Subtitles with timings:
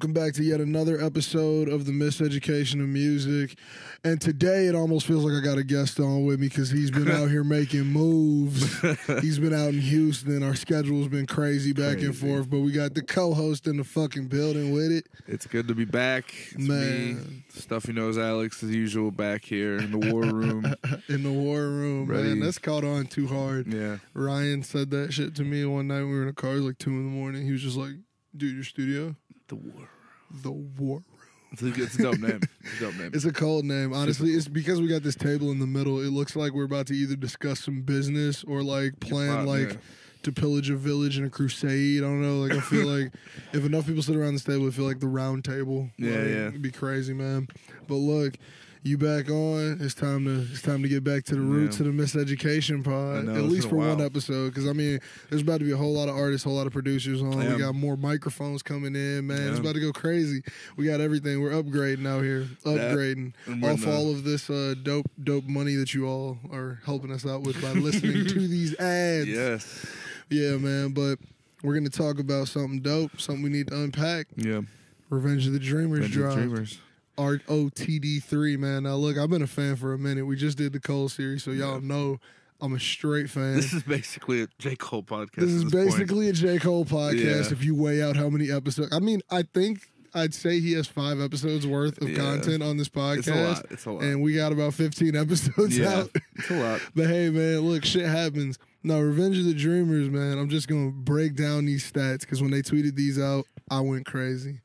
[0.00, 3.58] Welcome back to yet another episode of the Miseducation of Music.
[4.02, 6.90] And today it almost feels like I got a guest on with me because he's
[6.90, 8.80] been out here making moves.
[9.20, 10.42] he's been out in Houston.
[10.42, 14.28] Our schedule's been crazy back and forth, but we got the co-host in the fucking
[14.28, 15.06] building with it.
[15.26, 16.32] It's good to be back.
[16.52, 17.16] It's Man.
[17.16, 20.64] me, Stuffy Nose Alex, as usual, back here in the war room.
[21.10, 22.40] In the war room, man.
[22.40, 23.70] That's caught on too hard.
[23.70, 23.98] yeah.
[24.14, 26.04] Ryan said that shit to me one night.
[26.04, 27.44] We were in a car, it was like two in the morning.
[27.44, 27.92] He was just like,
[28.34, 29.14] dude, your studio?
[29.50, 29.88] The war.
[30.30, 31.02] The war
[31.50, 32.40] It's a, it's a dope name.
[32.60, 33.10] It's a dope name.
[33.12, 33.92] It's a cold name.
[33.92, 36.00] Honestly, it's because we got this table in the middle.
[36.00, 39.70] It looks like we're about to either discuss some business or like plan fine, like
[39.70, 39.76] yeah.
[40.22, 41.98] to pillage a village in a crusade.
[41.98, 42.36] I don't know.
[42.36, 43.12] Like I feel like
[43.52, 45.90] if enough people sit around this table, it feel like the round table.
[45.98, 46.48] Yeah, Like, yeah.
[46.48, 47.48] It'd be crazy, man.
[47.88, 48.36] But look,
[48.82, 49.78] you back on.
[49.80, 51.86] It's time to it's time to get back to the roots Yeah.
[51.86, 53.26] of the miseducation pod.
[53.26, 54.48] know, At least for one episode.
[54.48, 56.66] Because I mean, there's about to be a whole lot of artists, a whole lot
[56.66, 57.40] of producers on.
[57.40, 57.52] Yeah.
[57.54, 59.48] We got more microphones coming in, man.
[59.50, 60.42] It's about to go crazy.
[60.76, 61.42] We got everything.
[61.42, 62.46] We're upgrading out here.
[62.64, 67.12] Upgrading and off all of this uh, dope, dope money that you all are helping
[67.12, 69.28] us out with by listening to these ads.
[69.28, 69.86] Yes.
[70.30, 70.90] Yeah, man.
[70.92, 71.18] But
[71.62, 74.26] we're gonna talk about something dope, something we need to unpack.
[74.36, 74.62] Yeah.
[75.10, 76.34] Revenge of the Dreamers Revenge of the.
[76.36, 76.78] Dreamers.
[77.20, 78.84] ROTD three, man.
[78.84, 80.24] Now look, I've been a fan for a minute.
[80.26, 82.18] We just did the Cole series, so y'all know
[82.60, 83.56] I'm a straight fan.
[83.56, 84.76] This is basically a J.
[84.76, 85.36] Cole podcast.
[85.36, 85.74] This is point.
[85.74, 86.58] basically a J.
[86.58, 87.46] Cole podcast.
[87.46, 87.52] Yeah.
[87.52, 90.86] If you weigh out how many episodes, I mean, I think I'd say he has
[90.88, 92.16] five episodes worth of Yeah.
[92.16, 93.18] content on this podcast.
[93.18, 93.66] It's a lot.
[93.70, 94.02] It's a lot.
[94.02, 96.00] and we got about 15 episodes yeah.
[96.00, 96.10] out.
[96.36, 96.80] It's a lot.
[96.94, 98.58] But hey, man, look, shit happens.
[98.82, 102.40] Now, Revenge of the Dreamers, man, I'm just going to break down these stats because
[102.42, 104.60] when they tweeted these out, I went crazy.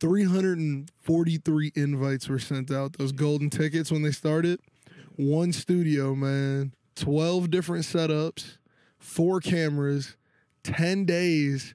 [0.00, 4.58] 343 invites were sent out, those golden tickets when they started.
[5.16, 8.56] One studio, man, 12 different setups,
[8.98, 10.16] four cameras,
[10.64, 11.74] 10 days,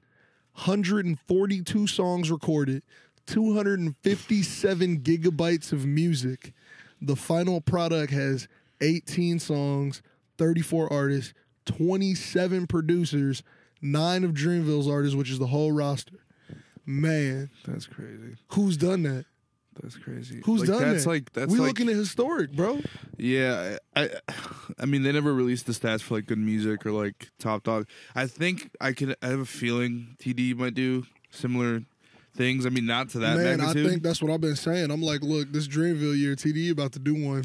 [0.54, 2.82] 142 songs recorded,
[3.26, 6.52] 257 gigabytes of music.
[7.00, 8.48] The final product has
[8.80, 10.02] 18 songs,
[10.38, 11.34] 34 artists,
[11.66, 13.42] 27 producers,
[13.80, 16.25] nine of Dreamville's artists, which is the whole roster.
[16.86, 18.36] Man, That's crazy.
[18.48, 19.24] who's done that?
[19.82, 20.40] That's crazy.
[20.44, 21.10] Who's like, done that's that?
[21.10, 22.80] like that's we like looking at historic, bro.
[23.18, 24.10] Yeah, I,
[24.78, 27.86] I, mean, they never released the stats for like good music or like top dog.
[28.14, 29.16] I think I could.
[29.20, 31.82] I have a feeling TD might do similar
[32.36, 32.64] things.
[32.66, 33.86] I mean, not to that Man, magnitude.
[33.86, 34.90] I think that's what I've been saying.
[34.90, 37.44] I'm like, look, this Dreamville year, TD about to do one.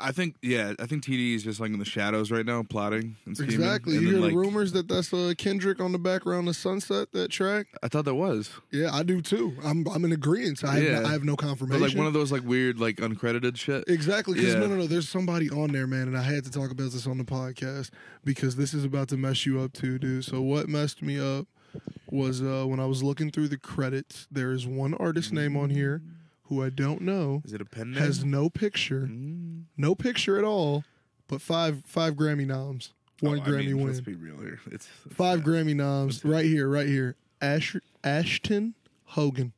[0.00, 3.16] I think, yeah, I think TD is just like in the shadows right now, plotting
[3.26, 3.54] and scheming.
[3.54, 3.94] Exactly.
[3.96, 7.12] And You hear like, the rumors that that's uh, Kendrick on the background of Sunset,
[7.12, 7.66] that track?
[7.82, 9.56] I thought that was, Yeah, I do too.
[9.64, 10.64] I'm I'm in agreement.
[10.64, 11.00] I have, Yeah.
[11.00, 11.82] no, I have no but confirmation.
[11.82, 13.84] like one of those like weird like uncredited shit.
[13.88, 14.34] Exactly.
[14.34, 14.60] Because Yeah.
[14.60, 14.86] no, no, no.
[14.86, 17.90] There's somebody on there, man, and I had to talk about this on the podcast
[18.24, 20.24] because this is about to mess you up too, dude.
[20.24, 21.46] So what messed me up
[22.10, 24.26] was uh, when I was looking through the credits.
[24.30, 26.00] There is one artist name on here
[26.48, 28.00] who I don't know Is it a pen name?
[28.02, 29.64] has no picture, Mm.
[29.76, 30.84] no picture at all,
[31.28, 34.60] but five five Grammy noms, one Oh, I Grammy mean, win, Let's be real here.
[34.70, 37.16] It's five Grammy noms, right here, right here.
[37.40, 39.52] Ash- Ashton Hogan.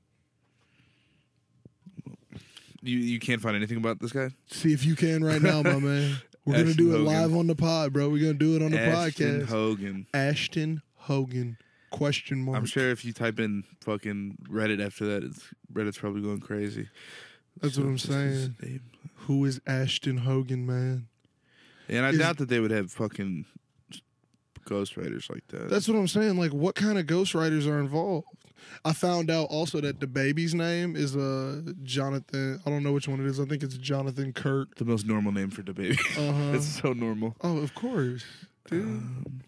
[2.82, 4.30] You you can't find anything about this guy.
[4.50, 6.16] See if you can right now, my man.
[6.46, 7.04] We're gonna Ashton do it Hogan.
[7.06, 8.08] live on the pod, bro.
[8.08, 9.46] We're gonna do it on the Ashton podcast.
[9.46, 10.06] Hogan.
[10.14, 11.58] Ashton Hogan?
[11.90, 12.56] Question mark.
[12.56, 16.88] I'm sure if you type in fucking Reddit after that, it's Reddit's probably going crazy.
[17.60, 18.80] That's what I'm is saying.
[19.26, 21.08] Who is Ashton Hogan, man?
[21.88, 23.44] And I Is- doubt that they would have fucking
[24.66, 25.68] ghostwriters like that.
[25.68, 26.36] That's what I'm saying.
[26.38, 28.26] Like, what kind of ghostwriters are involved?
[28.84, 32.60] I found out also that the baby's name is uh Jonathan.
[32.64, 33.40] I don't know which one it is.
[33.40, 34.74] I think it's Jonathan Kirk.
[34.76, 35.98] the most normal name for the baby.
[36.18, 36.52] Uh huh.
[36.54, 37.34] it's so normal.
[37.42, 38.22] oh, of course,
[38.68, 38.84] dude.
[38.84, 39.40] Um,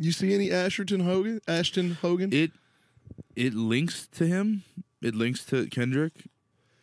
[0.00, 1.40] you see any Ashton Hogan?
[1.48, 2.32] Ashton Hogan?
[2.32, 2.52] it
[3.36, 4.64] it links to him.
[5.00, 6.12] It links to Kendrick.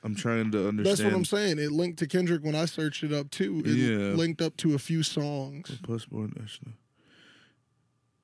[0.04, 0.86] I'm trying to understand.
[0.86, 1.58] That's what I'm saying.
[1.60, 3.62] It linked to Kendrick when I searched it up too.
[3.66, 4.14] It Yeah.
[4.16, 5.80] linked up to a few songs.
[5.82, 6.76] Postborn Ashton.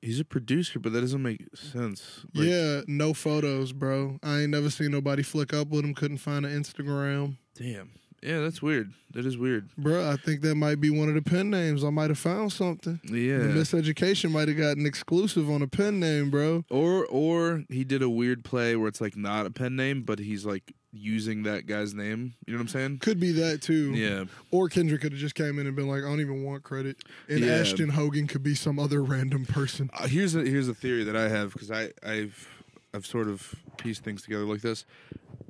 [0.00, 2.24] He's a producer, but that doesn't make sense.
[2.34, 4.18] Like, yeah, no photos, bro.
[4.22, 5.94] I ain't never seen nobody flick up with him.
[5.94, 7.36] Couldn't find an Instagram.
[7.54, 7.90] Damn.
[8.22, 8.92] Yeah, that's weird.
[9.14, 9.68] That is weird.
[9.76, 11.82] Bro, I think that might be one of the pen names.
[11.84, 13.00] I might have found something.
[13.04, 13.38] Yeah.
[13.38, 16.64] The Miseducation might have gotten exclusive on a pen name, bro.
[16.70, 20.18] Or or he did a weird play where it's like not a pen name, but
[20.20, 22.34] he's like using that guy's name.
[22.46, 22.98] You know what I'm saying?
[22.98, 23.92] Could be that too.
[23.92, 24.24] Yeah.
[24.50, 26.98] Or Kendrick could have just came in and been like, I don't even want credit.
[27.28, 27.54] And Yeah.
[27.54, 29.90] Ashton Hogan could be some other random person.
[29.98, 32.48] Uh, here's a here's a theory that I have because I I've
[32.94, 34.84] I've sort of pieced things together like this.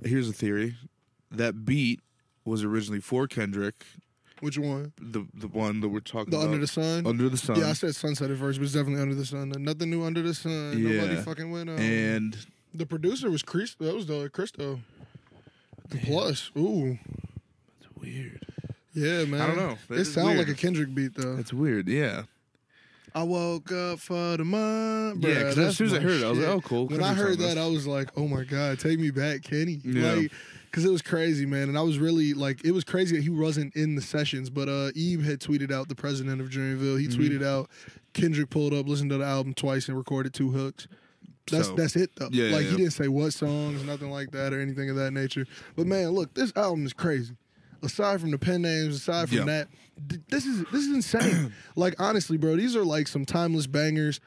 [0.04, 0.76] Here's a theory
[1.32, 2.00] that beat
[2.44, 3.84] was originally for Kendrick,
[4.40, 4.92] Which one?
[5.00, 6.46] the the one that we're talking The about.
[6.46, 7.06] Under the Sun?
[7.06, 7.58] Under the Sun.
[7.60, 9.50] yeah, I said Sunset at first, but it's definitely Under the Sun.
[9.58, 10.82] Nothing new under the sun.
[10.82, 11.78] Nobody fucking went on.
[11.78, 12.36] and
[12.74, 13.74] The producer was Chris.
[13.78, 14.80] That was the uh, Christo.
[15.90, 16.50] The plus.
[16.56, 16.98] Ooh.
[17.80, 18.46] That's weird.
[18.94, 19.40] Yeah, man.
[19.40, 19.78] I don't know.
[19.88, 21.36] That It sounds like a Kendrick beat though.
[21.38, 21.88] It's weird.
[21.88, 22.22] Yeah.
[23.14, 25.22] I woke up for the month.
[25.22, 26.86] Yeah, Bruh, 'cause as soon as I heard it, I was like, oh, cool.
[26.88, 27.58] When I heard that.
[27.58, 29.80] I was like, oh my God, take me back, Kenny.
[29.84, 30.12] Yeah.
[30.14, 30.32] Like,
[30.72, 31.68] because it was crazy, man.
[31.68, 34.48] And I was really like, it was crazy that he wasn't in the sessions.
[34.50, 37.12] But uh Ib had tweeted out, the president of Dreamville, he Mhm.
[37.14, 37.70] tweeted out,
[38.14, 40.88] Kendrick pulled up, listened to the album twice, and recorded two hooks.
[41.50, 42.28] That's So- that's it though.
[42.32, 42.70] Yeah, like yeah.
[42.70, 45.46] he didn't say what songs, nothing like that, or anything of that nature.
[45.76, 47.36] But man, look, this album is crazy.
[47.82, 49.44] Aside from the pen names, aside from Yeah.
[49.44, 49.68] that,
[50.06, 51.52] d- this is this is insane.
[51.76, 54.20] like honestly, bro, these are like some timeless bangers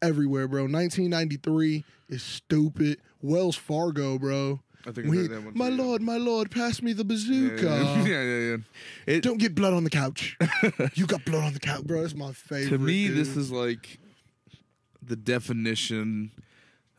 [0.00, 0.62] everywhere, bro.
[0.66, 2.98] 1993 is stupid.
[3.20, 4.60] Wells Fargo, bro.
[4.86, 5.52] I think I that one.
[5.54, 5.82] my too, yeah.
[5.82, 7.62] lord, my lord, pass me the bazooka.
[7.64, 8.56] yeah, yeah, yeah, yeah.
[9.06, 10.36] It, Don't get blood on the couch.
[10.94, 12.02] you got blood on the couch, bro.
[12.02, 12.70] That's my favorite.
[12.70, 13.16] to me, dude.
[13.16, 13.98] this is like
[15.00, 16.32] the definition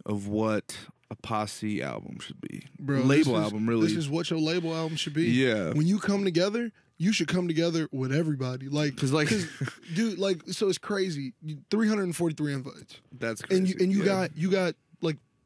[0.06, 0.77] of what
[1.09, 2.65] a posse album should be.
[2.80, 2.97] bro.
[2.97, 3.88] this label is- album, really.
[3.88, 5.25] This is what your label album should be.
[5.25, 8.69] yeah, When you come together, you should come together with everybody.
[8.69, 9.30] Like, because like
[9.94, 11.33] dude, like, so it's crazy.
[11.41, 13.59] You- 343 invites, that's crazy.
[13.59, 14.06] and you and you yeah.
[14.06, 14.75] got you got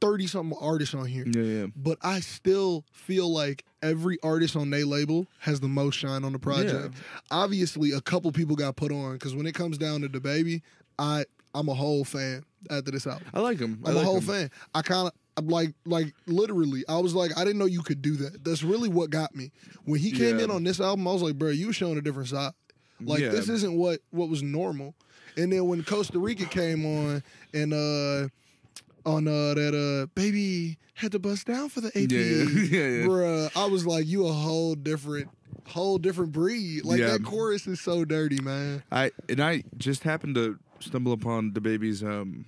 [0.01, 1.25] 30 something artists on here.
[1.27, 1.65] yeah, yeah.
[1.75, 6.33] But I still feel like every artist on their label has the most shine on
[6.33, 6.93] the project.
[7.31, 10.61] Obviously, a couple people got put on because when it comes down to the baby,
[10.99, 13.27] I I'm a whole fan after this album.
[13.33, 13.81] I like him.
[13.85, 14.23] I I'm like a whole him.
[14.23, 14.51] fan.
[14.73, 15.13] I kind of.
[15.43, 18.43] Like, like literally, I was like, I didn't know you could do that.
[18.43, 19.51] That's really what got me.
[19.85, 20.45] When he came Yeah.
[20.45, 22.53] in on this album, I was like, bro, you showing a different side.
[22.99, 23.29] Like Yeah.
[23.29, 24.95] this isn't what what was normal.
[25.37, 27.21] And then when Costa Rica came on
[27.53, 28.29] and uh
[29.07, 32.19] on uh that uh baby had to bust down for the AP, Yeah,
[32.79, 35.29] yeah, yeah, bruh, I was like, you a whole different
[35.67, 36.85] whole different breed.
[36.85, 38.83] Like that chorus is so dirty, man.
[38.91, 42.45] I and I just happened to stumble upon the baby's um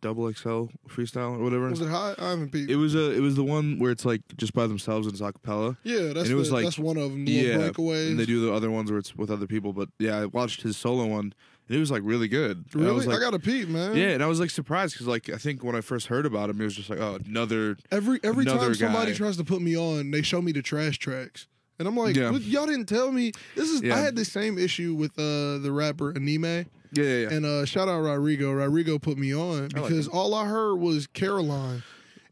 [0.00, 1.68] double XL freestyle or whatever.
[1.68, 2.14] Was it high?
[2.18, 2.70] I haven't peeped.
[2.70, 5.20] It was a it was the one where it's like just by themselves and it's
[5.22, 5.76] acapella.
[5.84, 7.26] yeah, that's and it was the- like- that's one of them.
[7.26, 8.10] Yeah, breakaways.
[8.10, 9.72] and they do the other ones where it's with other people.
[9.74, 11.34] But yeah, I watched his solo one
[11.68, 12.58] it was like really good.
[12.72, 12.88] And Really?
[12.88, 13.96] I I, was like, got a peep, man.
[13.96, 16.50] yeah, and I was like surprised because like I think when I first heard about
[16.50, 19.16] him, it was just like oh another Every every Another time somebody guy.
[19.18, 21.46] tries to put me on, they show me the trash tracks.
[21.78, 22.30] And I'm like, Yeah.
[22.30, 23.32] "What- y'all didn't tell me.
[23.56, 23.96] This is Yeah.
[23.96, 26.66] I had the same issue with uh the rapper Aminé.
[26.92, 27.30] yeah yeah yeah.
[27.32, 28.52] And uh shout out Rodrigo.
[28.52, 31.82] Rodrigo put me on I like because all I heard was Caroline.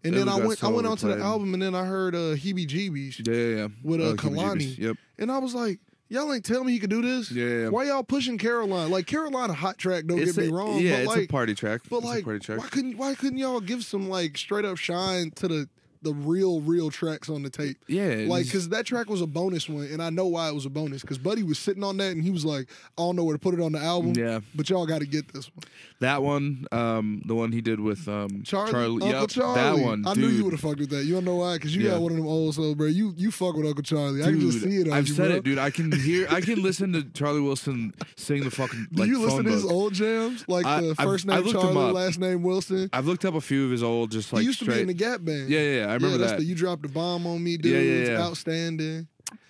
[0.05, 1.25] And That then was I that went I went onto the played.
[1.25, 3.27] album and then I heard uh Heebie Jeebies.
[3.27, 3.69] yeah yeah yeah.
[3.83, 4.79] with, uh, Heebie Kehlani.
[4.79, 4.97] Yep.
[5.19, 5.79] And I was like,
[6.13, 7.31] Y'all ain't tell me you could do this?
[7.31, 7.71] Yeah.
[7.71, 8.91] Why y'all pushing Caroline?
[8.91, 10.79] Like Caroline a hot track, don't It's get me wrong.
[10.79, 11.81] Yeah, but it's like a party track.
[11.89, 12.59] But It's a like, party track.
[12.59, 15.69] why couldn't why couldn't y'all give some like straight up shine to the
[16.03, 17.79] the real real tracks on the tape?
[17.89, 20.67] Yeah, Like, because that track was a bonus one, and I know why it was
[20.67, 21.03] a bonus.
[21.03, 22.69] Because Buddy was sitting on that, and he was like,
[22.99, 24.41] "I don't know where to put it on the album." Yeah.
[24.55, 25.65] but y'all got to get this one,
[26.01, 29.03] that one, um, the one he did with um, Charlie.
[29.03, 29.55] Uncle Yep, Charlie.
[29.55, 30.07] that one.
[30.07, 30.25] I dude.
[30.25, 31.05] knew you would have fucked with that.
[31.05, 31.55] You don't know why?
[31.55, 31.93] Because you Yeah.
[31.93, 32.87] got one of them old souls, bro.
[32.87, 34.23] You you fuck with Uncle Charlie.
[34.23, 34.89] I can just see it.
[34.89, 35.37] On I've you, said bro.
[35.37, 35.59] it, dude.
[35.59, 38.89] I can hear, I can listen to Charlie Wilson sing the fucking.
[38.93, 41.93] Do you listen to his old jams, like I- the I've- first I name Charlie,
[41.93, 42.91] last name Wilson?
[42.93, 44.77] I've looked up a few of his old, just like he used to straight.
[44.77, 45.49] be in the Gap Band.
[45.49, 46.39] yeah, yeah, yeah, I remember yeah, that's that.
[46.41, 47.73] the you dropped the bomb on me, dude.
[47.73, 48.21] Yeah, yeah, It's yeah.
[48.23, 49.09] outstanding.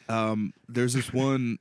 [0.08, 1.58] um, there's this one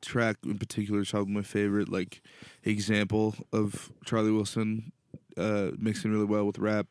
[0.00, 2.22] track in particular, it's probably my favorite, like
[2.64, 4.92] example of Charlie Wilson
[5.36, 6.86] uh, mixing really well with rap,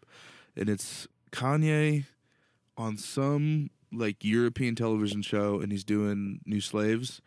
[0.55, 2.05] and it's Kanye
[2.77, 7.21] on some like European television show, and he's doing New Slaves,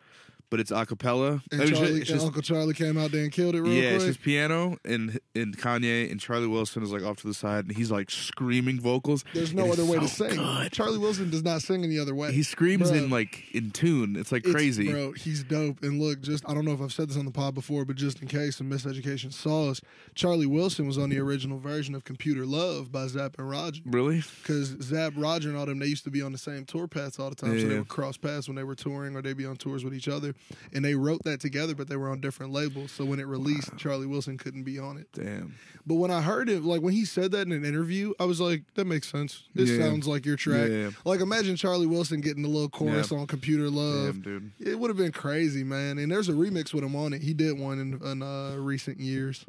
[0.51, 1.43] but it's a cappella.
[1.53, 3.63] And, I mean, it's Charlie, just- and Uncle Charlie came out there and killed it
[3.63, 7.27] real yeah, it's just piano and and Kanye and Charlie Wilson is like off to
[7.29, 9.25] the side and he's like screaming vocals.
[9.33, 10.37] There's no other way to sing.
[10.37, 10.73] good.
[10.73, 12.33] Charlie Wilson does not sing any other way.
[12.33, 12.97] He screams Bruh.
[12.99, 14.17] in like in tune.
[14.17, 14.91] It's like It's- crazy.
[14.91, 15.13] bro.
[15.13, 15.83] He's dope.
[15.83, 17.97] And look, just I don't know if I've said this on the pod before, but
[17.97, 19.81] just in case some miseducation saw us,
[20.15, 23.81] Charlie Wilson was on the original version of Computer Love by Zapp and Roger.
[23.87, 24.23] Really?
[24.43, 27.19] Because Zapp, Roger, and all them, they used to be on the same tour paths
[27.19, 27.59] all the time.
[27.61, 29.95] So they would cross paths when they were touring or they'd be on tours with
[29.95, 30.35] each other.
[30.73, 32.93] And they wrote that together, but they were on different labels.
[32.93, 35.09] So when it released, Charlie Wilson couldn't be on it.
[35.13, 35.55] Damn.
[35.87, 38.41] But when I heard it, like when he said that in an interview, I was
[38.41, 39.45] like, that makes sense.
[39.55, 39.79] This Yeah.
[39.87, 40.69] sounds like your track.
[40.71, 40.91] Yeah.
[41.05, 43.19] Like imagine Charlie Wilson getting a little chorus Yeah.
[43.19, 44.23] on Computer Love.
[44.23, 44.51] Damn, dude.
[44.61, 45.99] It would have been crazy, man.
[45.99, 47.23] And there's a remix with him on it.
[47.23, 49.45] He did one in, in uh, recent years.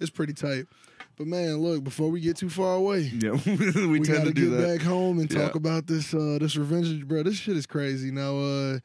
[0.00, 0.66] It's pretty tight.
[1.16, 4.32] But man, look, before we get too far away, Yeah, we, we, tend gotta to
[4.34, 4.78] do get that.
[4.78, 7.22] back home and talk about this uh this revenge bro.
[7.24, 8.10] This shit is crazy.
[8.12, 8.78] Now uh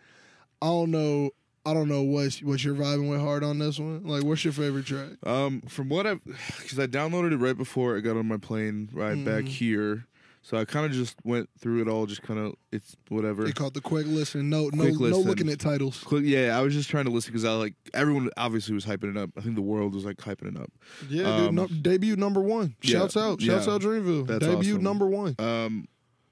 [0.61, 1.31] I don't know
[1.65, 4.03] I don't know what what you're vibing with hard on this one.
[4.05, 5.11] Like what's your favorite track?
[5.25, 8.89] Um, from what I've, because I downloaded it right before I got on my plane
[8.93, 9.47] ride back Mhm.
[9.47, 10.05] here
[10.45, 13.45] So I kind of just went through it all, just kind of it's whatever.
[13.45, 14.49] They called the quick listen.
[14.49, 15.23] No, no, Quick no listen.
[15.23, 16.03] looking at titles.
[16.03, 19.09] Click- yeah, I was just trying to listen because I like everyone obviously was hyping
[19.11, 19.29] it up.
[19.37, 20.69] I think the world was like hyping it up.
[21.09, 21.53] Yeah, Um, dude.
[21.55, 22.75] No, debut number one.
[22.81, 23.41] yeah, Shouts out.
[23.41, 23.73] Shouts yeah.
[23.73, 24.27] out Dreamville.
[24.27, 24.83] That's debut awesome.
[24.83, 25.35] number one.
[25.39, 25.87] Um,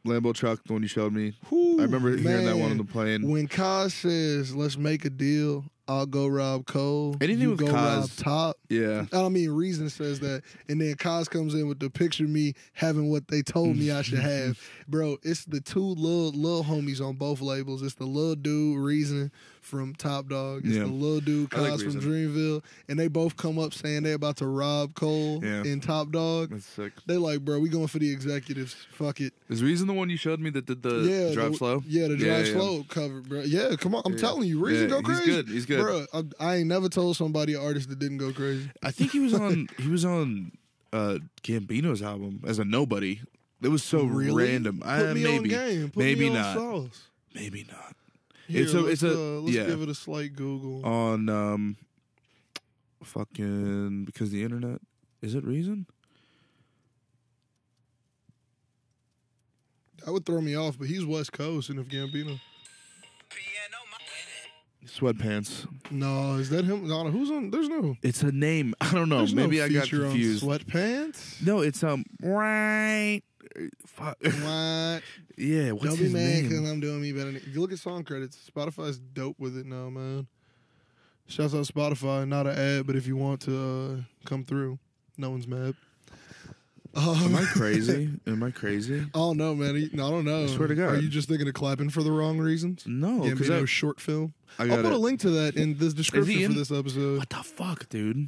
[0.05, 1.33] Lambo truck, the one you showed me.
[1.49, 3.29] Whew, I remember hearing that one on the plane.
[3.29, 7.15] When Cozz says, "Let's make a deal," I'll go rob Cole.
[7.21, 8.57] Anything you with go rob Top.
[8.69, 12.23] yeah, I don't mean Reason says that, and then Cozz comes in with the picture
[12.23, 15.17] of me having what they told me I should have, bro.
[15.23, 17.83] It's the two little little homies on both labels.
[17.83, 20.65] It's the little dude Reason from Top Dawg.
[20.65, 20.81] It's Yeah.
[20.83, 24.37] the little dude I like from Dreamville, and they both come up saying they're about
[24.37, 25.63] to rob Cole Yeah.
[25.63, 26.49] in Top Dawg.
[26.49, 26.91] that's sick.
[27.05, 28.75] They like, bro, we going for the executives.
[28.91, 29.33] Fuck it.
[29.49, 31.83] Is Reason the one you showed me that did the yeah, drive the, slow?
[31.87, 33.41] Yeah, the drive Yeah, slow cover, bro.
[33.41, 34.01] Yeah, come on.
[34.05, 35.21] I'm telling you, Reason go crazy.
[35.23, 35.47] He's good.
[35.49, 35.81] He's good.
[35.81, 38.69] Bro, I, I ain't never told somebody an artist that didn't go crazy.
[38.83, 39.69] I think he was on.
[39.77, 40.51] he was on
[40.91, 43.19] uh Gambino's album as a nobody.
[43.61, 44.43] It was so Really?
[44.43, 44.79] random.
[44.79, 45.89] Put Uh, me maybe, on game.
[45.91, 46.55] Put maybe me on not.
[46.57, 47.01] Sauce.
[47.35, 47.95] maybe not.
[48.51, 49.65] Here, It's a- let's, it's a- uh, let's yeah.
[49.65, 50.85] give it a slight Google.
[50.85, 51.77] On um,
[53.03, 54.79] fucking because the internet
[55.21, 55.85] is it Reason?
[60.05, 62.39] that would throw me off, but he's West Coast, and if Gambino.
[64.87, 65.67] Sweatpants.
[65.91, 66.87] No, is that him?
[66.87, 67.51] No, who's on?
[67.51, 67.95] There's no.
[68.01, 68.73] It's a name.
[68.81, 69.19] I don't know.
[69.19, 70.43] There's Maybe no I got feature on confused.
[70.43, 71.45] Sweatpants.
[71.45, 73.21] No, it's um right.
[73.85, 74.17] Fuck.
[74.21, 75.01] What?
[75.37, 76.71] yeah, what's Don't be his mad because name?
[76.71, 77.29] I'm doing me better.
[77.29, 80.27] If you look at song credits, Spotify's dope with it now, man.
[81.27, 83.55] Shouts out Spotify, not an ad, but if you want to
[84.03, 84.79] uh, come through,
[85.17, 85.75] no one's mad.
[86.93, 88.09] Um, Am I crazy?
[88.27, 88.99] Am I crazy?
[88.99, 89.89] I don't know, man.
[89.93, 90.43] I don't know.
[90.43, 90.89] I swear to God.
[90.95, 92.83] Are you just thinking of clapping for the wrong reasons?
[92.85, 94.33] No, because I, short film.
[94.59, 94.93] I I'll got put it.
[94.93, 96.51] a link to that in the description in?
[96.51, 97.19] for this episode.
[97.19, 98.27] What the fuck, dude?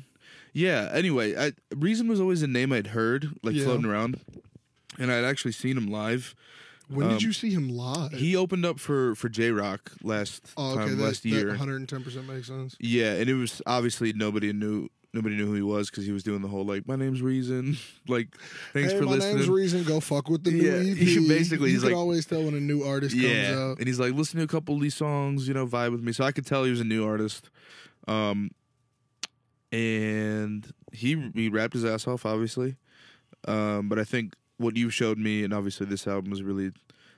[0.53, 0.89] Yeah.
[0.94, 3.65] Anyway, I, Reason was always a name I'd heard like Yeah.
[3.65, 4.22] floating around,
[5.00, 6.35] and I'd actually seen him live.
[6.89, 8.12] When Um, did you see him live?
[8.12, 11.47] He opened up for for Jay Rock last oh, okay, time that, last year.
[11.50, 12.75] 110 percent makes sense.
[12.79, 16.23] Yeah, and it was obviously nobody knew nobody knew who he was because he was
[16.23, 18.35] doing the whole like my name's Reason, like
[18.73, 19.33] thanks hey, for my listening.
[19.35, 19.83] My name's Reason.
[19.85, 20.97] Go fuck with the new Yeah, EP.
[20.97, 23.77] he basically- you he's like- always tell when a new artist comes out.
[23.79, 26.12] and he's like listen to a couple of these songs, you know, vibe with me.
[26.12, 27.50] So I could tell he was a new artist.
[28.09, 28.51] Um,
[29.71, 32.75] and he he rapped his ass off, obviously.
[33.47, 36.72] Um, but I think what you showed me, and obviously this album was really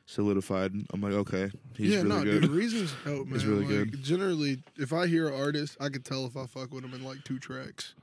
[0.05, 0.73] solidified.
[0.93, 2.41] I'm like, okay, he's yeah, really no, good.
[2.43, 2.51] dude.
[2.51, 3.33] Reason's dope, man.
[3.33, 4.03] He's really Like, good.
[4.03, 7.03] Generally, if I hear an artist, I could tell if I fuck with him in
[7.03, 7.95] like two tracks,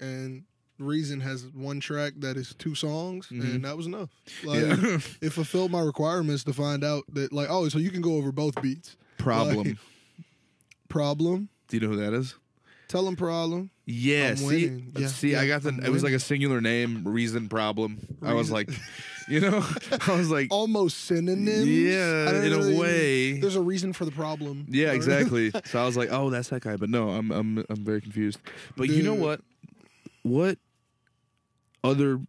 [0.00, 0.44] and
[0.78, 3.42] Reason has one track that is two songs, Mhm.
[3.42, 4.10] and that was enough.
[4.44, 4.98] Like, yeah.
[5.20, 8.30] it fulfilled my requirements to find out that, like, oh, so you can go over
[8.30, 8.96] both beats.
[9.16, 9.56] Problem.
[9.68, 9.76] Like-
[10.88, 11.48] Problem.
[11.68, 12.34] Do you know who that is?
[12.88, 13.70] Tell him problem.
[13.84, 14.92] Yeah, I'm see, winning.
[14.96, 15.68] Yeah, see, I got the.
[15.68, 17.98] I'm it was like a singular name, reason, problem.
[18.22, 18.70] I was like,
[19.28, 19.62] you know,
[20.06, 21.68] I was like, Almost synonyms.
[21.68, 23.32] Yeah, in really- a way.
[23.40, 24.66] There's a reason for the problem.
[24.70, 25.50] Yeah, exactly.
[25.66, 26.76] so I was like, oh, that's that guy.
[26.76, 28.38] But no, I'm I'm I'm very confused.
[28.76, 29.42] But you know what?
[30.22, 30.58] What
[31.84, 32.20] other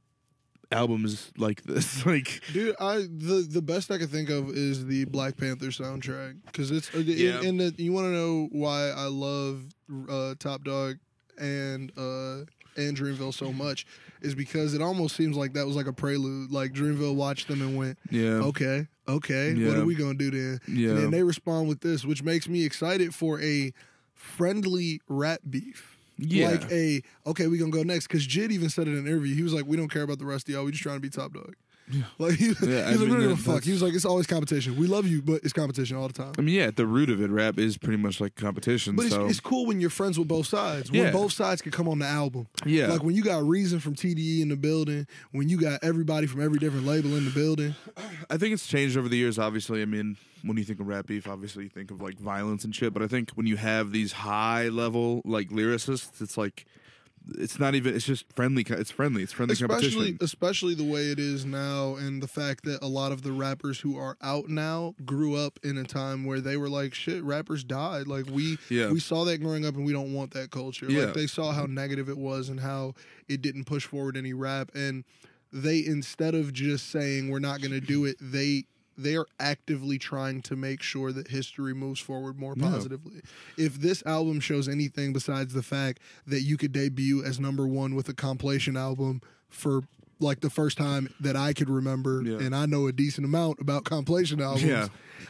[0.71, 2.05] albums like this?
[2.05, 6.37] like, Dude, I the the best I could think of is the Black Panther soundtrack
[6.45, 7.37] because it's uh, Yeah.
[7.39, 9.63] and, and the, you want to know why I love
[10.09, 10.97] uh, Top Dawg
[11.39, 12.45] and uh,
[12.77, 13.85] and Dreamville so much
[14.21, 16.51] is because it almost seems like that was like a prelude.
[16.51, 20.59] Like Dreamville watched them and went, yeah, okay, okay, what are we gonna do then?
[20.67, 23.73] yeah, And then they respond with this, which makes me excited for a
[24.13, 25.97] friendly rap beef.
[26.19, 26.49] Yeah.
[26.49, 29.43] Like a okay, we gonna go next because Jid even said in an interview he
[29.43, 31.09] was like, we don't care about the rest of y'all, we just trying to be
[31.09, 31.55] top dog.
[31.91, 32.03] Yeah.
[32.19, 33.63] Like he, Yeah, he was I like, mean, don't give a that- fuck.
[33.63, 34.75] He was like, it's always competition.
[34.77, 36.33] We love you, but it's competition all the time.
[36.37, 38.95] I mean, yeah, at the root of it, rap is pretty much like competition.
[38.95, 40.91] But it's, so it's cool when you're friends with both sides.
[40.91, 41.11] When Yeah.
[41.11, 42.47] both sides can come on the album.
[42.65, 46.27] yeah, Like when you got Reason from TDE in the building, when you got everybody
[46.27, 47.73] from every different label in the building.
[48.29, 49.39] I think it's changed over the years.
[49.39, 52.63] Obviously, I mean, when you think of rap beef, obviously you think of like violence
[52.63, 52.93] and shit.
[52.93, 56.65] But I think when you have these high level like lyricists, it's like
[57.37, 57.95] it's not even.
[57.95, 58.63] It's just friendly.
[58.67, 59.23] It's friendly.
[59.23, 60.17] It's friendly especially competition.
[60.21, 63.79] especially the way it is now and the fact that a lot of the rappers
[63.79, 67.63] who are out now grew up in a time where they were like shit rappers
[67.63, 68.91] died like we Yeah.
[68.91, 71.05] we saw that growing up and we don't want that culture Yeah.
[71.05, 72.93] like they saw how negative it was and how
[73.27, 75.03] it didn't push forward any rap and
[75.51, 78.65] they instead of just saying we're not going to do it they
[79.01, 82.69] they are actively trying to make sure that history moves forward more Yeah.
[82.69, 83.21] positively.
[83.57, 87.95] If this album shows anything besides the fact that you could debut as number one
[87.95, 89.81] with a compilation album for
[90.19, 92.39] like the first time that I could remember, Yeah.
[92.39, 94.63] and I know a decent amount about compilation albums.
[94.65, 94.87] Yeah.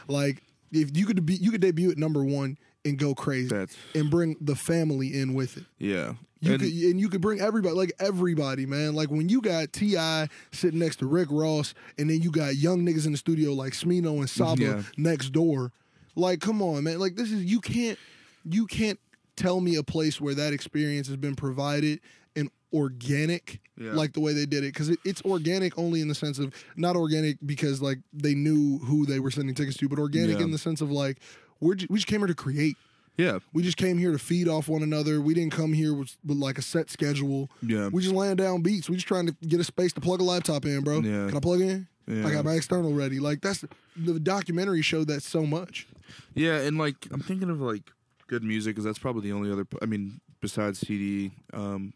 [0.08, 3.76] Like if you could be, you could debut at number one and go crazy That's
[3.94, 5.64] and bring the family in with it.
[5.78, 6.14] yeah.
[6.40, 8.94] You And- could, and you could bring everybody, like everybody, man.
[8.94, 10.28] Like when you got T.I.
[10.52, 13.74] sitting next to Rick Ross, and then you got young niggas in the studio like
[13.74, 14.82] Smino and Saba Yeah.
[14.96, 15.72] next door.
[16.16, 16.98] Like, come on, man.
[16.98, 17.98] Like this is you can't
[18.44, 18.98] you can't
[19.36, 22.00] tell me a place where that experience has been provided
[22.34, 23.92] and organic Yeah.
[23.92, 26.52] like the way they did it because it, it's organic only in the sense of
[26.76, 30.44] not organic because like they knew who they were sending tickets to but organic Yeah.
[30.44, 31.18] in the sense of like
[31.60, 32.76] we're we just came here to create
[33.20, 33.38] Yeah.
[33.52, 35.20] we just came here to feed off one another.
[35.20, 37.50] We didn't come here with, with like a set schedule.
[37.62, 37.88] Yeah.
[37.88, 38.88] We just laying down beats.
[38.88, 41.00] We just trying to get a space to plug a laptop in, bro.
[41.00, 41.28] Yeah.
[41.28, 41.86] Can I plug in?
[42.06, 42.26] Yeah.
[42.26, 43.20] I got my external ready.
[43.20, 43.64] Like that's
[43.96, 45.86] the documentary showed that so much.
[46.34, 47.90] Yeah, and like I'm thinking of like
[48.26, 49.66] good music because that's probably the only other.
[49.80, 51.92] I mean, besides CD, um,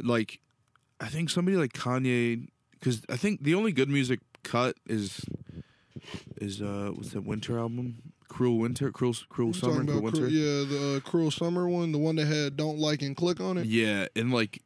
[0.00, 0.40] like
[1.00, 5.24] I think somebody like Kanye, because I think the only good music cut is
[6.40, 8.12] is uh what's that Winter album?
[8.28, 10.20] Cruel Winter, Cruel Cruel Summer, Cruel Winter.
[10.22, 13.40] Cru- yeah, the uh, Cruel Summer one, the one that had "Don't Like and Clique"
[13.40, 13.66] on it.
[13.66, 14.62] Yeah, and like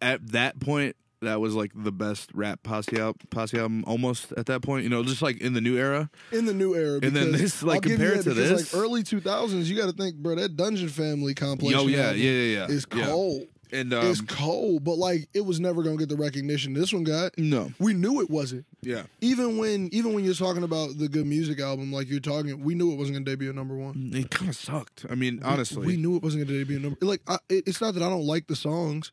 [0.00, 4.46] at that point, that was like the best rap posse, al- posse album almost at
[4.46, 4.84] that point.
[4.84, 6.10] You know, just like in the new era.
[6.32, 6.98] in the new era.
[7.02, 9.92] And then this, like, I'll compared to this- like early two thousands, you got to
[9.92, 10.34] think, bro.
[10.34, 11.76] That Dungeon Family complex.
[11.78, 12.66] Oh yeah, yeah, yeah, yeah.
[12.66, 13.06] is yeah.
[13.06, 13.42] cold.
[13.72, 17.04] And um, it's cold, but like it was never gonna get the recognition this one
[17.04, 17.36] got.
[17.38, 18.66] no, We knew it wasn't.
[18.82, 19.04] yeah.
[19.22, 22.74] Even when even when you're talking about the good music album, like you're talking, we
[22.74, 24.10] knew it wasn't gonna debut at number one.
[24.14, 25.06] It kind of sucked.
[25.08, 26.98] I mean, honestly, we knew it wasn't gonna debut at number.
[27.00, 29.10] Like I, it, it's not that I don't like the songs.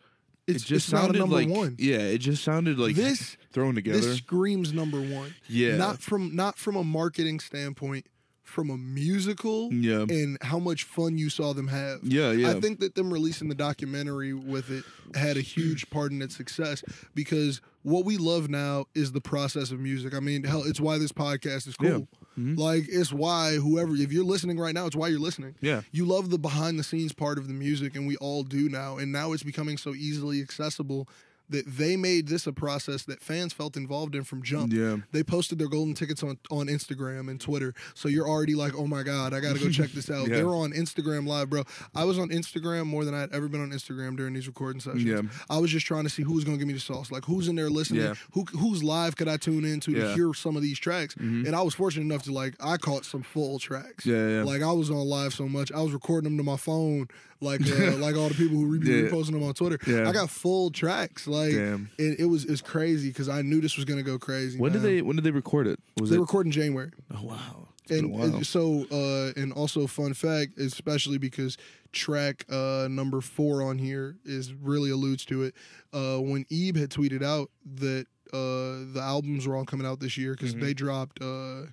[0.48, 1.76] It's it just it's not a sounded number like one.
[1.80, 4.00] yeah, it just sounded like This- thrown together.
[4.00, 5.34] This screams number one.
[5.48, 8.08] yeah, Not from not from a marketing standpoint,
[8.50, 12.00] from a musical yeah, and how much fun you saw them have.
[12.04, 12.50] yeah, yeah.
[12.52, 14.84] I think that them releasing the documentary with it
[15.18, 16.84] had a huge part in its success
[17.16, 20.14] because what we love now is the process of music.
[20.14, 21.88] I mean, hell, it's why this podcast is cool.
[21.90, 22.44] Yeah.
[22.44, 22.58] Mhm.
[22.58, 25.56] Like, it's why whoever, if you're listening right now, it's why you're listening.
[25.62, 28.70] yeah, You love the behind the scenes part of the music, and we all do
[28.70, 28.98] now.
[28.98, 31.08] And now it's becoming so easily accessible
[31.50, 34.72] that they made this a process that fans felt involved in from jump.
[34.74, 37.74] yeah, They posted their golden tickets on, on Instagram and Twitter.
[37.96, 40.20] So you're already like, oh my God, I got to go check this out.
[40.30, 40.36] Yeah.
[40.38, 41.64] They're on Instagram Live, bro.
[41.96, 44.80] I was on Instagram more than I had ever been on Instagram during these recording
[44.80, 45.04] sessions.
[45.04, 45.22] Yeah.
[45.50, 47.10] I was just trying to see who was going to give me the sauce.
[47.12, 48.02] Like, who's in there listening?
[48.04, 48.14] Yeah.
[48.34, 50.14] Who Who's live could I tune into to Yeah.
[50.14, 51.16] hear some of these tracks?
[51.16, 51.48] Mhm.
[51.48, 54.06] And I was fortunate enough to, like, I caught some full tracks.
[54.06, 54.44] yeah, yeah.
[54.44, 57.08] Like I was on live so much, I was recording them to my phone,
[57.42, 59.10] like uh, like all the people who re- Yeah.
[59.10, 59.78] reposting them on Twitter.
[59.88, 60.10] Yeah.
[60.10, 61.90] I got full tracks, like Damn.
[61.98, 64.58] it, it was it's crazy because I knew this was gonna go crazy.
[64.60, 65.80] When did they when did they record it?
[66.00, 66.20] Was They it?
[66.22, 67.68] record in January, oh wow.
[67.84, 68.44] It's been and a while.
[68.44, 71.58] so uh, and also fun fact, especially because
[71.92, 75.56] track uh, number four on here is really alludes to it.
[75.92, 80.18] Uh, when Ib had tweeted out that uh, the albums were all coming out this
[80.18, 80.62] year because Mhm.
[80.62, 81.20] they dropped.
[81.20, 81.64] Uh,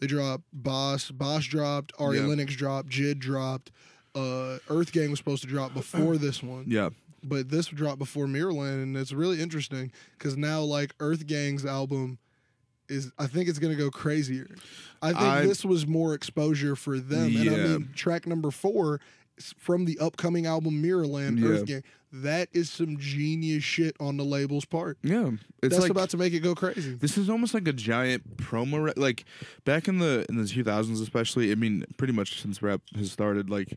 [0.00, 1.12] they dropped Bas.
[1.12, 1.92] Bas dropped.
[2.00, 2.24] Ari Yeah.
[2.26, 2.88] Lennox dropped.
[2.88, 3.70] Jid dropped.
[4.14, 6.90] Uh, Earth Gang was supposed to drop before this one, yeah,
[7.22, 12.18] but this dropped before Mirrorland, and it's really interesting because now like Earth Gang's album
[12.88, 14.46] is, I think it's gonna go crazier.
[15.02, 19.00] I think I- this was more exposure for them, and I mean track number four
[19.58, 21.48] from the upcoming album Mirrorland, Yeah.
[21.48, 21.82] Earth Gang.
[22.22, 24.98] That is some genius shit on the label's part.
[25.02, 25.30] yeah.
[25.62, 26.94] It's That's like about to make it go crazy.
[26.94, 28.84] this is almost like a giant promo.
[28.84, 29.24] Re- like
[29.64, 31.50] back in the in the 2000s, especially.
[31.50, 33.50] I mean, pretty much since rap has started.
[33.50, 33.76] Like,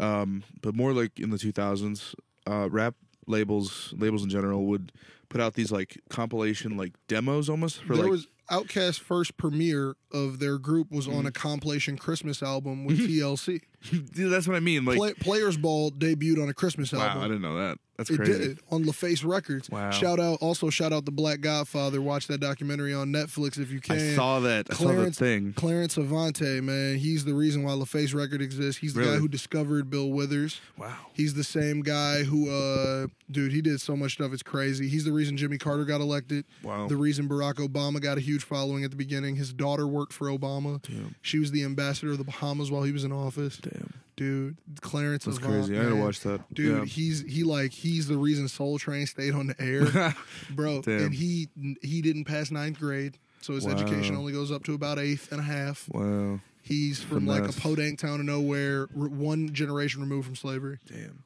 [0.00, 2.14] um, but more like in the 2000s,
[2.46, 2.94] uh, rap
[3.26, 4.90] labels labels in general would
[5.28, 9.96] put out these like compilation like demos almost for there like was Outkast first premiere
[10.12, 11.18] of their group was Mm-hmm.
[11.18, 13.60] on a compilation Christmas album with TLC.
[13.90, 14.84] Dude, that's what I mean.
[14.84, 17.06] Like, Play, Players Ball debuted on a Christmas album.
[17.06, 17.30] wow, I album.
[17.30, 17.78] didn't know that.
[17.96, 18.32] That's It crazy.
[18.48, 19.70] did on LaFace Records.
[19.70, 19.90] Wow.
[19.90, 22.02] Shout out also shout out the Black Godfather.
[22.02, 23.96] Watch that documentary on Netflix if you can.
[23.96, 24.66] I saw that.
[24.70, 25.52] I saw that Clarence- thing.
[25.54, 28.80] Clarence Avant, man, he's the reason why LaFace Record exists.
[28.82, 30.60] He's the guy who discovered Bill Withers.
[30.76, 30.94] Wow.
[31.14, 34.32] He's the same guy who, uh, dude, he did so much stuff.
[34.34, 34.88] It's crazy.
[34.88, 36.44] He's the reason Jimmy Carter got elected.
[36.62, 36.88] Wow.
[36.88, 39.36] The reason Barack Obama got a huge following at the beginning.
[39.36, 40.80] His daughter worked for Obama.
[40.82, 41.14] Damn.
[41.22, 43.58] She was the ambassador of the Bahamas while he was in office.
[43.58, 43.94] Damn.
[44.16, 45.74] Dude, Clarence That's Avant, crazy.
[45.78, 46.04] I gotta man.
[46.04, 46.54] watch that.
[46.54, 50.14] Dude, he's he like he's the reason Soul Train stayed on the air,
[50.50, 50.80] bro.
[50.80, 51.06] Damn.
[51.06, 51.48] And he
[51.82, 53.72] he didn't pass ninth grade, so his Wow.
[53.72, 55.86] education only goes up to about eighth and a half.
[55.92, 56.40] wow.
[56.62, 57.60] He's from like a Finesse.
[57.60, 61.22] podunk town of nowhere, one generation removed from slavery, Damn.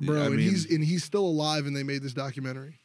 [0.00, 0.16] bro.
[0.16, 2.78] Yeah, I and mean, he's and he's still alive, and they made this documentary.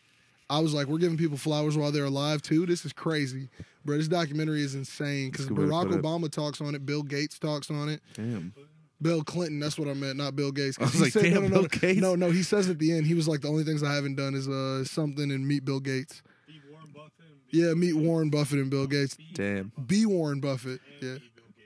[0.52, 2.66] I was like, we're giving people flowers while they're alive too.
[2.66, 3.50] This is crazy,
[3.86, 3.98] bro.
[3.98, 6.04] This documentary is insane because That's a good way to Barack put it.
[6.04, 8.54] Obama talks on it, Bill Gates talks on it, damn.
[9.02, 9.60] Bill Clinton.
[9.60, 10.78] That's what I meant, not Bill Gates.
[10.78, 12.02] 'Cause I was like, said- damn, no, no, Bill no, Gates?
[12.02, 14.16] No, no, he says at the end, he was like, the only things I haven't
[14.16, 16.22] done is uh something and meet Bill Gates.
[16.48, 17.14] Be Warren Buffett.
[17.26, 19.18] and be- Yeah, meet Warren Buffett and Bill Gates.
[19.34, 19.72] Damn.
[19.88, 20.82] Be Warren Buffett.
[21.02, 21.16] Yeah.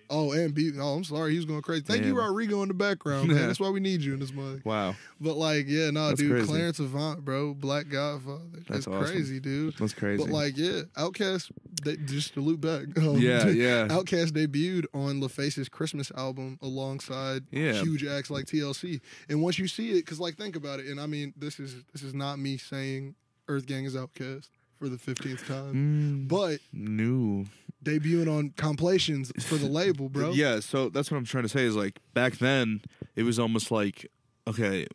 [0.09, 0.37] Be Bill Gates.
[0.37, 0.71] Oh, and B.
[0.79, 1.83] Oh, I'm sorry, he was going crazy.
[1.83, 3.27] Thank you, Rodrigo, in the background.
[3.29, 3.47] Man.
[3.47, 4.61] That's why we need you in this mug.
[4.65, 6.47] Wow, But like, yeah, no, That's dude, crazy.
[6.47, 8.41] Clarence Avant, bro, Black Godfather.
[8.53, 9.13] That's That's awesome.
[9.13, 9.75] crazy, dude.
[9.77, 10.23] that's crazy.
[10.23, 11.51] But like, yeah, Outkast.
[11.83, 12.97] They, just to loop back.
[12.97, 17.73] um, yeah, yeah, Outkast debuted on LaFace's Christmas album alongside Yeah.
[17.73, 19.01] huge acts like TLC.
[19.29, 21.75] And once you see it, because like think about it, and I mean this is
[21.93, 23.15] this is not me saying
[23.47, 24.47] Earth Gang is Outkast
[24.79, 27.45] for the fifteenth time, Mm, but new.
[27.85, 30.31] Debuting on compilations for the label, bro.
[30.31, 32.81] Yeah, so that's what I'm trying to say is like back then
[33.15, 34.11] it was almost like
[34.47, 34.85] okay,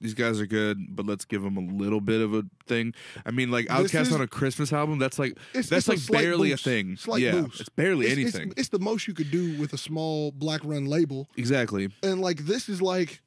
[0.00, 2.94] these guys are good, but let's give them a little bit of a thing.
[3.26, 5.88] I mean, like This Outkast is- on a Christmas album, that's like It's- that's it's
[5.88, 6.66] a like slight barely boost.
[6.66, 6.96] a thing.
[6.96, 7.60] Slight yeah, boost.
[7.60, 8.54] it's barely It's, it's- anything.
[8.56, 11.90] It's, the most you could do with a small black run label, exactly.
[12.02, 13.20] and like this is like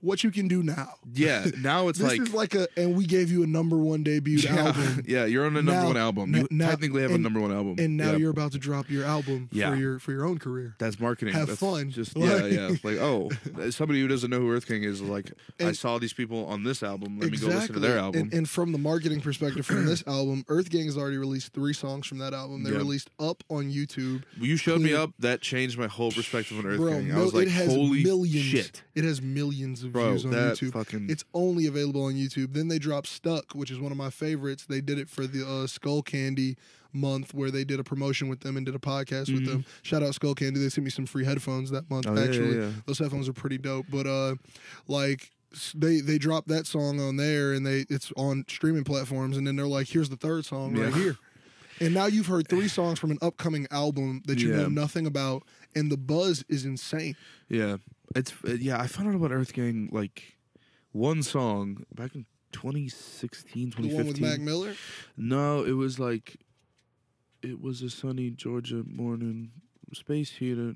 [0.00, 0.94] what you can do now.
[1.12, 1.46] Yeah.
[1.58, 4.38] Now it's This like is like a, and we gave you a number one debut
[4.38, 5.02] yeah, album.
[5.08, 6.34] yeah, you're on a number Now- one album.
[6.34, 8.16] You now- technically have a number one album, and now Yeah.
[8.18, 9.70] you're about to drop your album Yeah.
[9.70, 10.74] for your for your own career.
[10.78, 11.34] That's marketing.
[11.34, 11.90] Have That's fun.
[11.90, 12.76] Just Like- yeah, yeah.
[12.84, 13.30] Like oh,
[13.70, 16.82] somebody who doesn't know who Earth Gang is, like I saw these people on this
[16.82, 17.18] album.
[17.18, 18.20] Let me go listen to their album.
[18.22, 21.72] And, and from the marketing perspective, from this album, Earth Gang has already released three
[21.72, 22.62] songs from that album.
[22.62, 22.78] They Yep.
[22.78, 24.22] released up on YouTube.
[24.38, 25.10] you showed me up.
[25.18, 27.12] That changed my whole perspective on Earth Bro, King.
[27.12, 28.44] I was like, it has holy millions.
[28.44, 30.10] shit, It has millions bro.
[30.10, 30.72] views on That YouTube.
[30.72, 32.52] fucking It's only available on YouTube.
[32.54, 34.66] Then they dropped Stuck, which is one of my favorites.
[34.66, 36.56] They did it for the uh, Skullcandy
[36.92, 39.46] month where they did a promotion with them and did a podcast with Mhm.
[39.46, 39.64] them.
[39.82, 40.54] Shout out Skullcandy.
[40.58, 42.56] They sent me some free headphones that month, Oh, yeah, yeah, actually.
[42.58, 42.70] yeah.
[42.86, 43.86] Those headphones are pretty dope.
[43.90, 44.36] But uh
[44.88, 45.30] like
[45.74, 49.56] they they dropped that song on there and they it's on streaming platforms and then
[49.56, 51.16] they're like, here's the third song right here.
[51.80, 55.42] And now you've heard three songs from an upcoming album that you know nothing about,
[55.74, 57.16] and the buzz is insane.
[57.50, 57.76] yeah.
[58.14, 58.80] It's uh, yeah.
[58.80, 60.36] I found out about Earth Gang like
[60.92, 64.22] one song back in 2016, The one with 2015.
[64.28, 64.74] Mac Miller.
[65.16, 66.36] No, it was like
[67.42, 69.50] it was a sunny Georgia morning,
[69.92, 70.74] space heater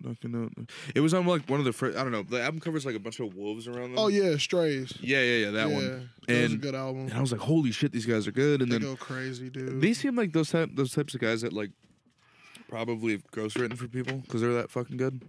[0.00, 0.52] knocking out.
[0.94, 1.96] It was on like one of the first.
[1.96, 2.22] I don't know.
[2.22, 3.98] The album covers like a bunch of wolves around them.
[3.98, 4.92] Oh yeah, Strays.
[5.00, 5.50] yeah, yeah, yeah.
[5.52, 6.10] That yeah, one.
[6.28, 7.02] That was a good album.
[7.06, 8.62] And I was like, holy shit, these guys are good.
[8.62, 9.80] And they then go crazy, dude.
[9.80, 11.70] they seem like those type, those types of guys that like
[12.72, 15.22] probably have ghostwritten for people because they're that fucking good.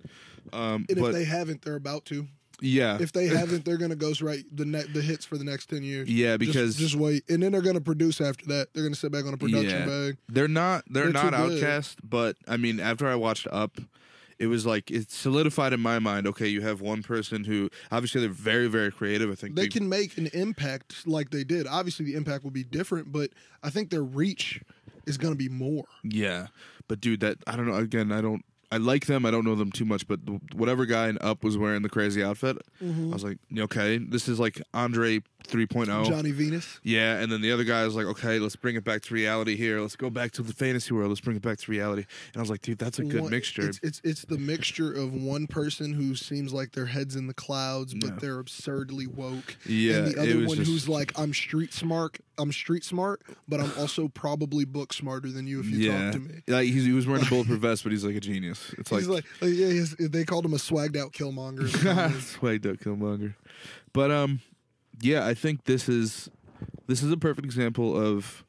[0.54, 2.26] Um, and but if they haven't, they're about to.
[2.62, 5.84] yeah, If they haven't, they're gonna ghostwrite the ne- the hits for the next ten
[5.84, 6.10] years.
[6.10, 8.68] yeah, because just, wait, and then they're gonna produce after that.
[8.74, 9.86] They're gonna sit back on a production Yeah.
[9.86, 10.18] bag.
[10.30, 11.64] They're not they're, They're not too good.
[11.64, 13.78] outcast, but I mean after I watched Up,
[14.40, 18.22] it was like it solidified in my mind, okay, you have one person who obviously
[18.22, 19.30] they're very, very creative.
[19.32, 21.68] I think They can make an impact like they did.
[21.68, 23.32] Obviously, the impact will be different, but
[23.64, 24.62] I think their reach
[25.06, 25.86] is gonna be more.
[26.04, 26.48] Yeah.
[26.88, 29.24] But dude, that I don't know again, I don't I like them.
[29.24, 30.20] I don't know them too much, but
[30.56, 33.12] whatever guy in Up was wearing the crazy outfit, mm-hmm.
[33.12, 36.08] I was like, okay, this is like Andre 3.0.
[36.08, 36.80] Johnny Venus.
[36.84, 39.56] Yeah, and then the other guy was like, okay, let's bring it back to reality
[39.56, 39.80] here.
[39.82, 41.10] Let's go back to the fantasy world.
[41.10, 42.06] Let's bring it back to reality.
[42.34, 43.68] And I was like, dude, that's a good One- mixture.
[43.70, 47.34] It's, it's it's the mixture of one person who seems like their head's in the
[47.34, 48.16] clouds, but Yeah.
[48.20, 49.56] they're absurdly woke.
[49.66, 52.20] Yeah, and the other one just- who's like, I'm street smart.
[52.38, 56.14] I'm street smart, but I'm also probably book smarter than you if you yeah, talk
[56.14, 56.42] to me.
[56.48, 58.74] like he's, he was wearing a bulletproof vest, but he's like a genius.
[58.80, 61.60] It's like, He's like, like, yeah, they called him a swagged out Killmonger.
[61.60, 62.38] in the comments.
[62.38, 63.36] swagged out Killmonger.
[63.94, 64.42] But um,
[65.04, 66.30] yeah, I think this is
[66.88, 68.44] this is a perfect example of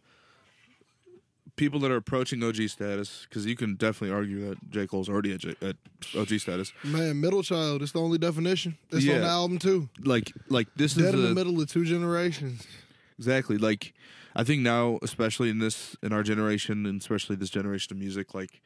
[1.56, 5.32] people that are approaching OG status because you can definitely argue that J Cole's already
[5.32, 5.76] at, J, at
[6.16, 6.72] OG status.
[6.82, 7.82] Man, middle child.
[7.82, 8.76] It's the only definition.
[8.90, 9.16] It's Yeah.
[9.16, 9.88] on the album too.
[10.02, 12.66] Like, like this is Dead is in a- the middle of two generations.
[13.18, 13.56] Exactly.
[13.58, 13.94] Like
[14.36, 18.34] I think now, especially in this in our generation, and especially this generation of music,
[18.34, 18.60] like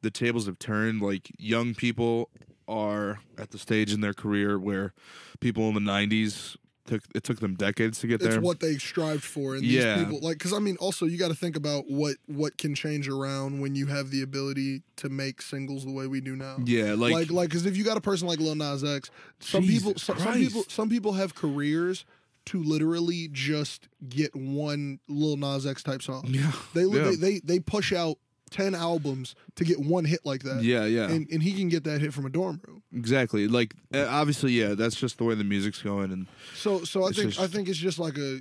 [0.00, 1.02] the tables have turned.
[1.02, 2.30] Like young people
[2.66, 4.94] are at the stage in their career where
[5.40, 6.56] people in the '90s
[6.86, 8.34] took it took them decades to get It's there.
[8.34, 11.28] It's what they strived for, and these people like because I mean, also you got
[11.28, 15.42] to think about what what can change around when you have the ability to make
[15.42, 16.56] singles the way we do now.
[16.64, 19.62] yeah, like, like like because if you got a person like Lil Nas X, some
[19.62, 22.04] Jesus people some, some people some people have careers
[22.46, 26.24] to literally just get one Lil Nas X type song.
[26.28, 27.02] yeah, They, yeah.
[27.04, 28.18] they they they push out
[28.50, 30.62] ten albums to get one hit like that.
[30.62, 32.82] yeah, yeah, And, and he can get that hit from a dorm room.
[32.94, 33.48] Exactly.
[33.48, 37.08] Like uh, obviously, yeah, that's just the way the music's going, and So so I
[37.08, 38.40] It's think just- I think it's just like a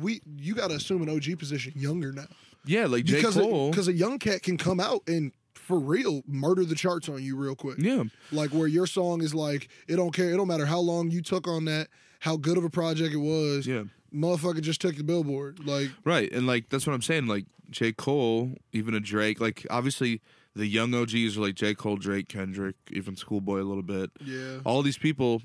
[0.00, 2.26] we you got to assume an OG position younger now
[2.64, 6.22] yeah, like J because Cole, because a young cat can come out and for real
[6.26, 7.76] murder the charts on you real quick.
[7.78, 11.10] yeah, Like where your song is like it don't care it don't matter how long
[11.10, 11.88] you took on that
[12.20, 13.66] how good of a project it was.
[13.66, 13.82] yeah.
[14.14, 15.64] Motherfucker just took the billboard.
[15.66, 17.26] Like Right, and like that's what I'm saying.
[17.26, 17.92] Like J.
[17.92, 19.40] Cole, even a Drake.
[19.40, 20.20] Like obviously
[20.54, 21.74] the young OGs are like J.
[21.74, 24.10] Cole, Drake, Kendrick, even Schoolboy a little bit.
[24.24, 24.58] yeah.
[24.64, 25.42] All these people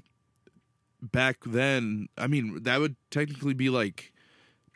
[1.01, 2.07] back then.
[2.17, 4.11] I mean, that would technically be like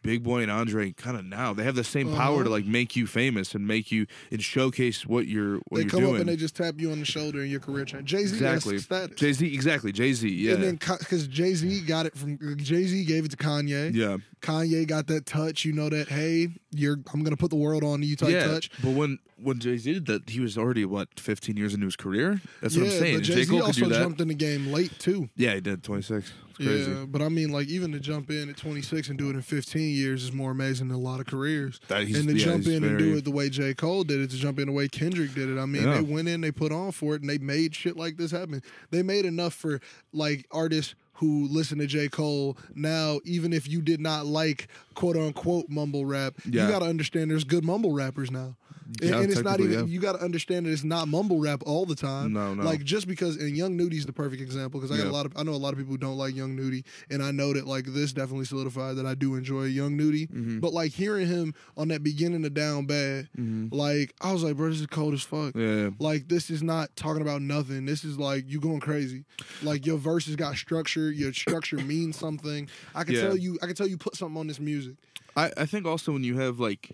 [0.04, 2.44] Big Boi and Andre kind of now they have the same power Uh-huh.
[2.46, 5.90] to like make you famous and make you and showcase what you're what They you're
[5.92, 6.16] come doing.
[6.16, 8.10] up and they just tap you on the shoulder and your career change.
[8.10, 8.80] Jay Z exactly.
[9.16, 9.92] Jay Z, exactly.
[9.92, 13.32] Jay Z, yeah, And then because Jay Z got it from Jay Z gave it
[13.32, 13.94] to Kanye.
[13.94, 15.66] yeah, Kanye got that touch.
[15.66, 18.48] You know that hey, you're I'm gonna put the world on you type yeah.
[18.48, 18.72] touch.
[18.82, 21.96] But when when Jay Z did that, he was already what 15 years into his
[21.96, 22.42] career.
[22.62, 23.22] That's what I'm saying.
[23.24, 25.30] Jay Z also jumped in the game late too.
[25.36, 26.32] Yeah, he did 26.
[26.50, 26.92] It's crazy.
[26.92, 29.42] Yeah, but I mean, like even to jump in at 26 and do it in
[29.42, 31.80] 15 years is more amazing than a lot of careers.
[31.88, 33.74] That he's- and to yeah, jump in and do it the way J.
[33.74, 35.60] Cole did it, to jump in the way Kendrick did it.
[35.60, 35.96] I mean, Yeah.
[35.96, 38.62] they went in, they put on for it, and they made shit like this happen.
[38.92, 39.80] They made enough for
[40.14, 42.10] like artists who listen to J.
[42.10, 46.66] Cole now, even if you did not like quote unquote mumble rap, Yeah.
[46.66, 48.56] you got to understand there's good mumble rappers now.
[49.02, 49.86] And- and it's not even yeah.
[49.86, 52.34] you got to understand that it's not mumble rap all the time.
[52.34, 52.64] No, no.
[52.64, 55.12] Like just because and Young Nudy's the perfect example because I got Yeah.
[55.12, 57.24] a lot of I know a lot of people who don't like Young Nudy and
[57.24, 60.28] I know that like this definitely solidified that I do enjoy Young Nudy.
[60.28, 60.60] Mm-hmm.
[60.60, 63.30] But like hearing him on that beginning of Down Bad,
[63.72, 65.56] like I was like, bro, this is cold as fuck.
[65.56, 65.92] Yeah.
[66.00, 67.86] Like this is not talking about nothing.
[67.86, 69.24] This is like you going crazy.
[69.64, 71.12] Like your verses got structure.
[71.12, 72.68] Your structure means something.
[72.96, 73.22] I can Yeah.
[73.22, 73.58] tell you.
[73.62, 74.96] I can tell you put something on this music.
[75.36, 76.92] I, I think also when you have like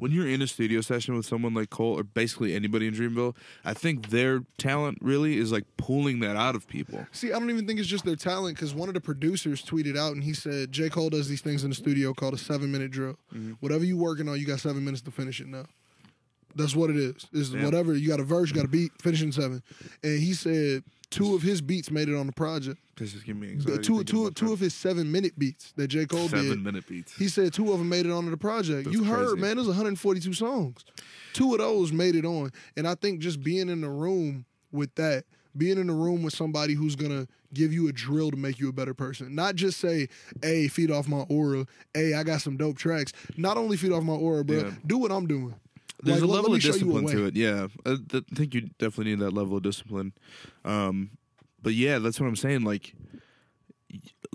[0.00, 3.36] when you're in a studio session with someone like Cole or basically anybody in Dreamville,
[3.64, 7.06] I think their talent really is like pulling that out of people.
[7.12, 9.96] See, I don't even think it's just their talent because one of the producers tweeted
[9.96, 10.88] out and he said J.
[10.88, 13.16] Cole does these things in the studio called a seven minute drill.
[13.34, 13.52] Mm-hmm.
[13.60, 15.66] Whatever you're working on, you got seven minutes to finish it now.
[16.56, 17.26] That's what it is.
[17.32, 17.64] Is Yeah.
[17.64, 19.62] whatever you got a verse, you got a beat, finishing seven.
[20.02, 22.78] And he said two of his beats made it on the project.
[22.96, 23.82] This is giving me anxiety.
[23.82, 26.06] two, two, two of his seven minute beats that J.
[26.06, 26.62] Cole seven did.
[26.64, 27.14] minute beats.
[27.16, 28.84] He said two of them made it onto the project.
[28.84, 29.40] That's you heard, crazy.
[29.40, 30.84] man, there's 142 songs.
[31.32, 32.50] Two of those made it on.
[32.76, 35.24] And I think just being in the room with that,
[35.56, 38.68] being in the room with somebody who's gonna give you a drill to make you
[38.68, 39.34] a better person.
[39.34, 40.08] Not just say,
[40.42, 41.66] hey, feed off my aura.
[41.92, 43.12] Hey, I got some dope tracks.
[43.36, 44.58] Not only feed off my aura, bro.
[44.58, 44.70] Yeah.
[44.86, 45.54] Do what I'm doing.
[46.02, 47.36] There's Like, a level of show you a discipline to it.
[47.36, 50.12] Yeah, I, th- think you definitely need that level of discipline.
[50.64, 51.10] Um,
[51.62, 52.64] but yeah, that's what I'm saying.
[52.64, 52.94] Like,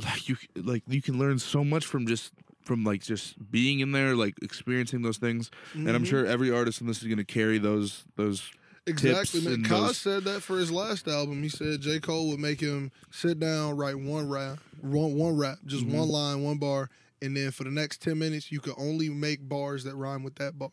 [0.04, 3.92] like you like you can learn so much from just from like just being in
[3.92, 5.52] there, like experiencing those things.
[5.74, 6.08] And I'm Mhm.
[6.08, 8.52] sure every artist in this is going to carry those those.
[8.88, 9.64] Exactly, man.
[9.64, 11.42] Cozz those- said that for his last album.
[11.42, 12.00] He said J.
[12.00, 15.98] Cole would make him sit down, write one rap, one, one rap, just Mm-hmm.
[15.98, 19.48] one line, one bar, and then for the next ten minutes, you could only make
[19.50, 20.70] bars that rhyme with that bar.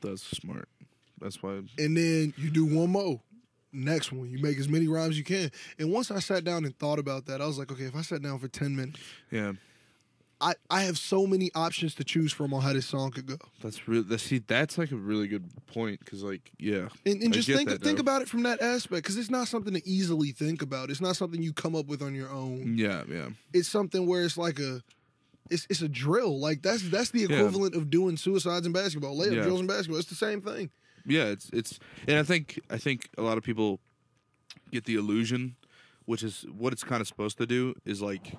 [0.00, 0.68] That's smart.
[1.20, 1.60] That's why.
[1.78, 3.20] And then you do one more.
[3.72, 5.50] Next one, you make as many rhymes as you can.
[5.78, 8.00] And once I sat down and thought about that, I was like, okay, if I
[8.02, 9.52] sat down for ten minutes, Yeah,
[10.40, 13.36] I, I have so many options to choose from on how this song could go.
[13.62, 14.02] that's really.
[14.04, 17.68] That, see, that's like a really good point because, like, yeah, And, and just think
[17.68, 18.00] that, think though.
[18.02, 20.88] about it from that aspect, because it's not something to easily think about.
[20.90, 22.76] It's not something you come up with on your own.
[22.78, 23.28] yeah, yeah.
[23.52, 24.82] it's something where it's like a
[25.50, 26.38] it's it's a drill.
[26.40, 27.36] Like that's that's the Yeah.
[27.36, 29.42] equivalent of doing suicides in basketball, layup Yeah.
[29.42, 29.98] drills in basketball.
[29.98, 30.70] It's the same thing.
[31.08, 31.78] yeah it's it's
[32.08, 33.78] and i think i think a lot of people
[34.72, 35.54] get the illusion
[36.04, 38.32] which is what it's kind of supposed to do is like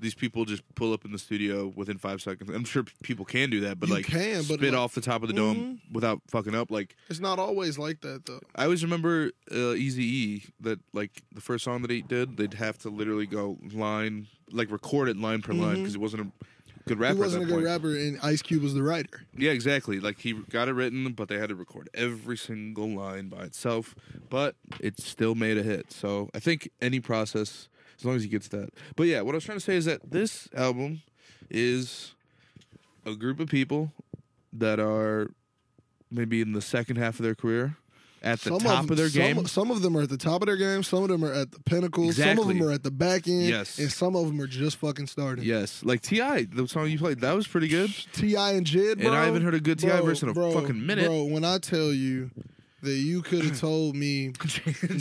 [0.00, 3.50] these people just pull up in the studio within five seconds i'm sure people can
[3.50, 5.80] do that but You like can, but spit like- off the top of the dome
[5.92, 8.40] without fucking up like It's not always like that though.
[8.56, 12.54] i always remember uh, easy e that like the first song that he did they'd
[12.54, 16.44] have to literally go line like record it line per line because it wasn't a
[16.88, 17.82] good rapper he wasn't at a that good point.
[17.84, 19.22] rapper, and Ice Cube was the writer.
[19.36, 20.00] Yeah, exactly.
[20.00, 23.94] Like he got it written, but they had to record every single line by itself.
[24.28, 25.92] But it still made a hit.
[25.92, 27.68] So I think any process,
[28.00, 28.70] as long as he gets that.
[28.96, 31.02] But yeah, what I was trying to say is that this album
[31.50, 32.14] is
[33.04, 33.92] a group of people
[34.52, 35.30] that are
[36.10, 37.76] maybe in the second half of their career,
[38.22, 39.46] at the top of, their some, game.
[39.46, 40.82] Some of them are at the top of their game.
[40.82, 42.04] Some of them are at the pinnacle.
[42.04, 42.34] Exactly.
[42.34, 43.44] Some of them are at the back end.
[43.44, 43.78] Yes.
[43.78, 45.44] and some of them are just fucking starting.
[45.44, 47.90] Yes, like T.I., the song you played, that was pretty good.
[48.12, 48.52] T.I.
[48.52, 49.06] and Jid, bro.
[49.08, 50.00] And I haven't heard a good T.I.
[50.00, 51.06] Verse in a bro, fucking minute.
[51.06, 52.30] Bro, when I tell you
[52.82, 54.32] that you could have told me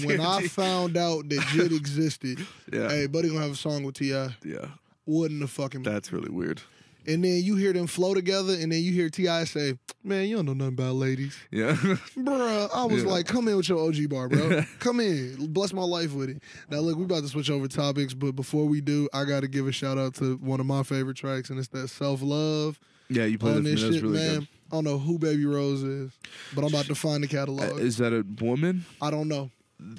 [0.03, 2.89] when I found out that Jid existed, Yeah.
[2.89, 4.09] hey, buddy, gonna have a song with Ti.
[4.43, 4.67] Yeah,
[5.05, 5.83] Wouldn't have fucking.
[5.83, 6.61] that's really weird.
[7.07, 9.45] And then you hear them flow together, and then you hear T.I.
[9.45, 11.71] say, "Man, you don't know nothing about ladies, Yeah,
[12.17, 13.09] Bruh, I was Yeah.
[13.09, 14.61] like, come in with your OG bar, bro.
[14.79, 16.43] come in, bless my life with it.
[16.69, 19.47] Now, look, we about to switch over topics, but before we do, I got to
[19.47, 22.79] give a shout out to one of my favorite tracks, and it's that self love
[23.09, 23.25] yeah.
[23.25, 24.39] You played this That's shit, really man.
[24.39, 24.47] good.
[24.71, 26.12] I don't know who Baby Rose is,
[26.53, 27.79] but I'm about to find the Uh, catalog.
[27.79, 28.86] Is that a woman?
[29.01, 29.51] I don't know.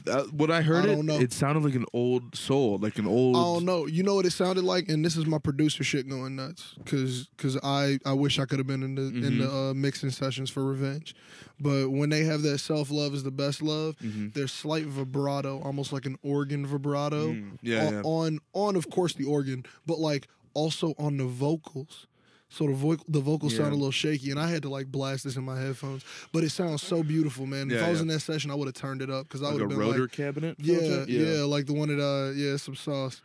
[0.05, 3.35] That, when I heard I it, it sounded like an old soul, like an old.
[3.35, 3.87] I don't know.
[3.87, 7.29] You know what it sounded like, and this is my producer shit going nuts because
[7.35, 9.57] because I I wish I could have been in the in the Mm-hmm.
[9.57, 11.15] uh, mixing sessions for Revenge,
[11.59, 14.29] but when they have that self love is the best love, Mm-hmm.
[14.35, 17.33] there's slight vibrato, almost like an organ vibrato.
[17.33, 18.01] Mm, yeah, on, yeah.
[18.05, 22.07] on on of course the organ, but like also on the vocals.
[22.51, 23.61] So the vo- the vocals Yeah.
[23.61, 26.05] sound a little shaky, and I had to like blast this in my headphones.
[26.33, 27.71] But it sounds so beautiful, man.
[27.71, 28.03] if I was yeah.
[28.03, 29.81] in that session, I would have turned it up because I would Like have a
[29.81, 30.57] been rotor like, cabinet.
[30.59, 33.23] yeah, yeah, like the one that uh, yeah, some sauce.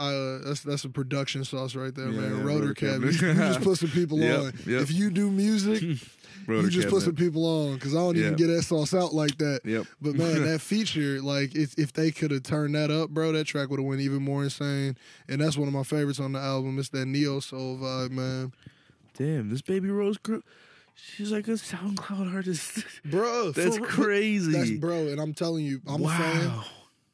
[0.00, 2.30] Uh, that's that's a production sauce right there, Yeah, man.
[2.36, 3.14] yeah, rotor rotor cabinet.
[3.18, 3.34] cabinet.
[3.48, 4.52] you just put some people Yep, on.
[4.64, 4.82] yep.
[4.82, 5.82] If you do music,
[6.46, 9.14] Rotor you just put some people on because I don't even get that sauce out
[9.14, 9.60] like that.
[9.64, 9.86] Yep.
[10.00, 13.46] But man, that feature, like, if if they could have turned that up, bro, that
[13.46, 14.96] track would have went even more insane.
[15.28, 16.78] And that's one of my favorites on the album.
[16.78, 18.52] It's that neo soul vibe, man.
[19.16, 20.42] Damn, this baby Rose girl,
[20.94, 22.84] she's like a SoundCloud artist.
[23.04, 24.52] Bro, That's for crazy.
[24.52, 26.10] That's bro, and I'm telling you, I'm wow.
[26.10, 26.64] a fan.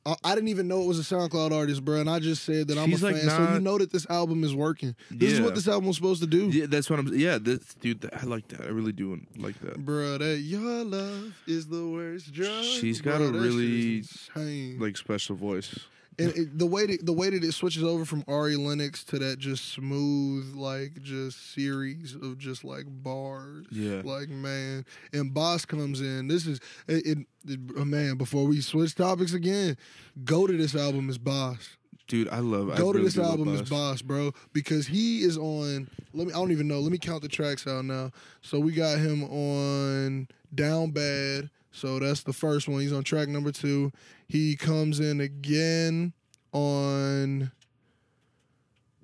[0.07, 2.77] I, didn't even know it was a SoundCloud artist, bro, and I just said that
[2.77, 4.95] I'm a like, fan, so you know that this album is working.
[5.11, 7.09] This is what this album was supposed to do, Yeah, that's what I'm.
[7.15, 8.63] Yeah, this dude, that, I like that.
[8.63, 9.83] I really do like that.
[9.85, 10.19] bro.
[10.19, 12.65] That your love is the worst drug.
[12.65, 14.79] She's got Bro, a really, shit is insane.
[14.79, 15.75] Like special voice.
[16.19, 19.19] And it, the way that the way that it switches over from Ari Lennox to
[19.19, 23.67] that just smooth, like just series of just like bars.
[23.71, 24.03] Yeah.
[24.05, 26.29] Like man, and Bas comes in.
[26.29, 27.07] This is it.
[27.07, 29.77] it, it oh, man, before we switch topics again,
[30.25, 31.77] go to this album is Bas.
[32.07, 32.71] Dude, I love.
[32.71, 33.71] I Go to really this album is Bas.
[33.71, 35.89] Bas, bro, because he is on.
[36.13, 36.33] Let me.
[36.33, 36.81] I don't even know.
[36.81, 38.11] Let me count the tracks out now.
[38.43, 41.51] So we got him on Down Bad.
[41.75, 42.81] So that's the first one.
[42.81, 43.91] He's on track number two.
[44.29, 46.13] He comes in again
[46.53, 47.51] on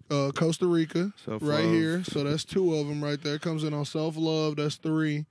[0.08, 2.04] uh, Costa Rica, Self right here.
[2.04, 3.40] So that's two of them right there.
[3.40, 4.54] Comes in on Self Love.
[4.56, 5.26] That's three.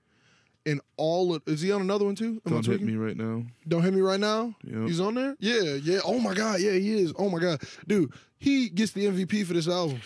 [0.65, 2.41] And all of is he on another one too?
[2.45, 3.43] Am Don't hit me right now.
[3.65, 4.53] Don't hit me right now.
[4.65, 4.87] Yep.
[4.87, 5.37] He's on there?
[5.39, 5.99] Yeah, yeah.
[6.03, 7.13] Oh my god, yeah, he is.
[7.17, 7.61] Oh my god.
[7.87, 10.01] Dude, he gets the MVP for this album.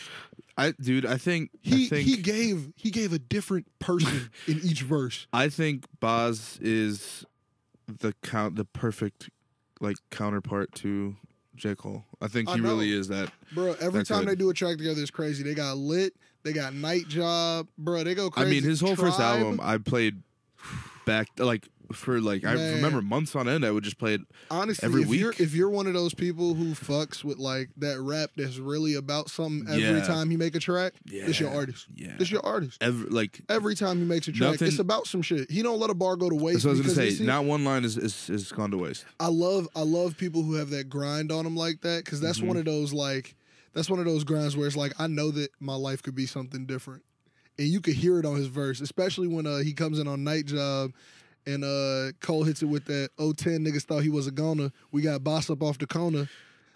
[0.57, 1.49] I, dude, I think.
[1.61, 5.27] He I think, he gave he gave a different person in each verse.
[5.33, 7.25] I think Bas is
[7.87, 9.29] the count, the perfect,
[9.81, 11.15] like counterpart to
[11.55, 12.05] J Cole.
[12.21, 13.31] I think I he really is that.
[13.53, 14.29] Bro, every That's time good.
[14.29, 15.43] they do a track together it's crazy.
[15.43, 16.13] They got lit,
[16.43, 17.67] they got night job.
[17.77, 18.47] Bro, they go crazy.
[18.47, 20.21] I mean, his whole first album, I played
[21.05, 23.65] back like for like I remember months on end.
[23.65, 24.21] I would just play it.
[24.49, 25.39] honestly, every if you're week.
[25.39, 29.29] if you're one of those people who fucks with like that rap that's really about
[29.29, 30.03] something every Yeah.
[30.05, 31.23] time he make a track, yeah.
[31.27, 31.87] it's your artist.
[31.93, 32.77] Yeah, It's your artist.
[32.81, 35.51] Every, like Every time he makes a track, Nothing- it's about some shit.
[35.51, 36.63] He don't let a bar go to waste.
[36.65, 37.05] what I was gonna say.
[37.09, 39.05] his- Not one line is, is is gone to waste.
[39.19, 42.37] I love I love people who have that grind on them like that because that's
[42.39, 42.47] Mm-hmm.
[42.47, 43.35] one of those like
[43.73, 46.25] that's one of those grinds where it's like I know that my life could be
[46.27, 47.03] something different,
[47.57, 50.23] and you could hear it on his verse, especially when uh, he comes in on
[50.23, 50.91] Night Job.
[51.45, 54.71] And uh, Cole hits it with that 010 niggas thought he was a goner.
[54.91, 56.29] We got Bas up off the corner.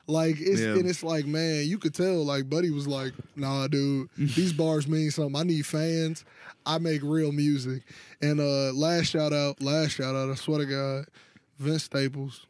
[0.10, 0.76] Like it's Yeah.
[0.76, 4.88] and it's like, man, you could tell like Buddy was like, nah, dude, these bars
[4.88, 5.36] mean something.
[5.36, 6.24] I need fans.
[6.66, 7.84] I make real music.
[8.22, 11.06] And uh last shout out, last shout out, I swear to God,
[11.60, 12.46] Vince Staples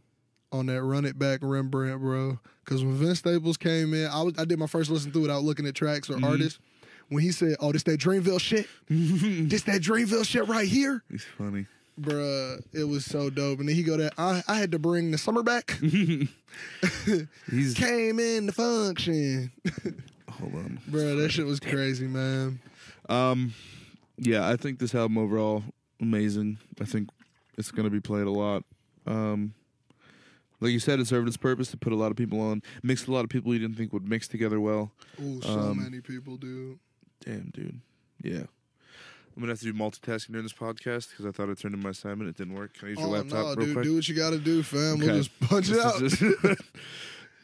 [0.51, 2.39] on that Run It Back Rembrandt, bro.
[2.63, 5.43] Because when Vince Staples came in, I was I did my first listen through without
[5.43, 6.25] looking at tracks or Mm-hmm.
[6.25, 6.59] artists.
[7.09, 11.23] When he said, "Oh, this that Dreamville shit, this that Dreamville shit right here," He's
[11.37, 11.65] funny.
[11.99, 13.59] Bruh, it was so dope.
[13.59, 15.71] And then he go that I, I had to bring the summer back.
[15.81, 19.51] He's Came in the function,
[20.29, 20.79] hold on.
[20.89, 21.17] bruh.
[21.21, 22.59] That shit was crazy, man.
[23.09, 23.53] Um,
[24.17, 25.63] yeah, I think this album overall
[26.01, 26.57] amazing.
[26.81, 27.09] I think
[27.57, 28.63] it's gonna be played a lot.
[29.05, 29.53] Um,
[30.59, 33.07] like you said, it served its purpose to put a lot of people on, mixed
[33.07, 34.91] a lot of people you didn't think would mix together well.
[35.21, 36.79] Ooh, so Um, many people do.
[37.23, 37.79] Damn, dude.
[38.23, 38.43] Yeah.
[39.37, 41.79] I'm gonna have to do multitasking during this podcast because I thought I turned in
[41.83, 42.27] my assignment.
[42.27, 42.73] It didn't work.
[42.73, 43.85] Can I use your Oh laptop no, real dude, quick?
[43.85, 44.97] do what you got to do, fam.
[44.97, 45.99] We'll just punch it out.
[45.99, 46.19] just-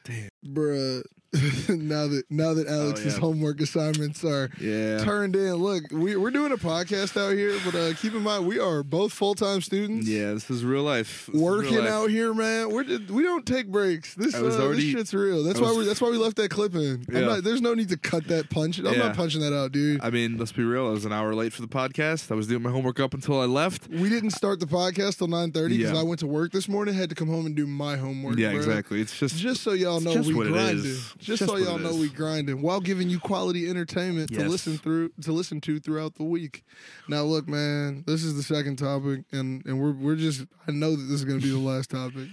[0.46, 1.04] Bruh,
[1.70, 3.20] now that now that Alex's Oh, yeah.
[3.22, 5.00] homework assignments are yeah.
[5.04, 8.46] turned in, look, we we're doing a podcast out here, but uh, keep in mind
[8.46, 10.08] we are both full time students.
[10.08, 11.26] Yeah, this is real life.
[11.26, 11.90] This is real Working life.
[11.90, 12.70] out here, man.
[12.72, 14.14] We're just, we don't take breaks.
[14.16, 15.44] This, uh, was this shit's real.
[15.44, 17.06] That's I why we that's why we left that clip in.
[17.10, 17.22] I'm Yeah.
[17.22, 18.78] not, there's no need to cut that punch.
[18.80, 20.02] I'm not punching that out, dude.
[20.04, 20.88] I mean, let's be real.
[20.88, 22.32] I was an hour late for the podcast.
[22.32, 23.88] I was doing my homework up until I left.
[23.90, 25.94] we didn't start the podcast till 9:30 because.
[25.98, 26.94] I went to work this morning.
[26.94, 28.38] Had to come home and do my homework.
[28.38, 28.58] yeah, bruh.
[28.58, 29.02] exactly.
[29.02, 31.14] It's just, Just so y'all know just we what it is.
[31.24, 35.12] Just, Just so y'all know we grinding while giving you quality entertainment to listen through
[35.22, 36.64] to listen to throughout the week.
[37.08, 40.92] Now look, man, this is the second topic and and we're we're just I know
[40.92, 42.28] that this is going to be the last topic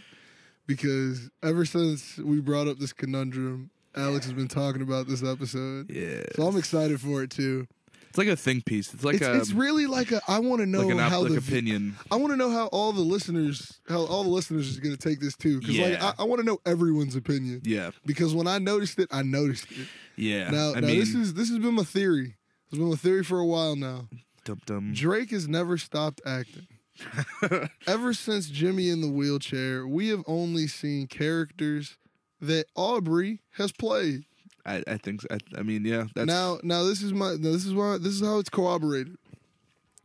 [0.67, 5.91] because ever since we brought up this conundrum, Alex has been talking about this episode.
[5.91, 6.23] yeah.
[6.37, 7.67] So I'm excited for it too.
[8.11, 8.93] It's like a think piece.
[8.93, 11.23] It's like it's, a it's really like a I want to know like an how
[11.23, 11.95] the opinion.
[12.11, 15.01] I want to know how all the listeners how all the listeners is going to
[15.01, 18.49] take this too because like I, I want to know everyone's opinion Yeah, because when
[18.49, 19.87] I noticed it, I noticed it.
[20.17, 20.51] yeah.
[20.51, 22.35] Now, I now mean, this is this has been my theory.
[22.69, 24.09] It's been my theory for a while now.
[24.45, 24.93] dum dum.
[24.93, 26.67] Drake has never stopped acting.
[27.87, 31.97] Ever since Jimmy in the wheelchair, we have only seen characters
[32.41, 34.25] that Aubrey has played.
[34.77, 35.21] I, I think.
[35.31, 36.05] I, I mean, yeah.
[36.15, 37.37] That's now, now this is my.
[37.39, 37.99] This is why.
[37.99, 39.17] This is how it's corroborated.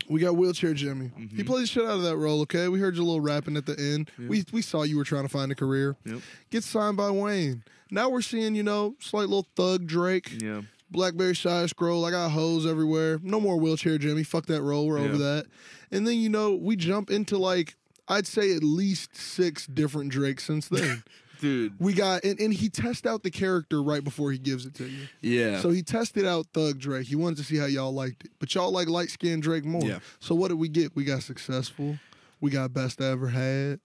[0.08, 1.12] We got wheelchair Jimmy.
[1.18, 1.48] He Mhm.
[1.48, 2.42] plays shit out of that role.
[2.42, 4.12] Okay, we heard your little rapping at the end.
[4.20, 4.28] Yeah.
[4.28, 5.96] We we saw you were trying to find a career.
[6.06, 6.20] Yep.
[6.52, 7.64] Get signed by Wayne.
[7.90, 10.42] Now we're seeing you know slight little thug Drake.
[10.42, 10.62] Yeah.
[10.92, 12.06] Blackberry Shy Scroll.
[12.06, 13.20] I got hoes everywhere.
[13.24, 14.24] No more wheelchair Jimmy.
[14.24, 14.86] Fuck that role.
[14.88, 15.48] We're over that.
[15.92, 17.76] And then you know we jump into like
[18.08, 21.04] I'd say at least six different Drakes since then.
[21.40, 21.74] Dude.
[21.80, 24.86] we got and, and he tests out the character right before he gives it to
[24.86, 25.08] you.
[25.22, 25.60] Yeah.
[25.60, 27.08] So he tested out Thug Drake.
[27.08, 28.32] He wanted to see how y'all liked it.
[28.40, 29.84] But y'all like light skinned Drake more.
[29.84, 30.00] Yeah.
[30.20, 30.96] So what did we get?
[30.96, 31.98] We got successful.
[32.42, 33.80] We got best I ever had.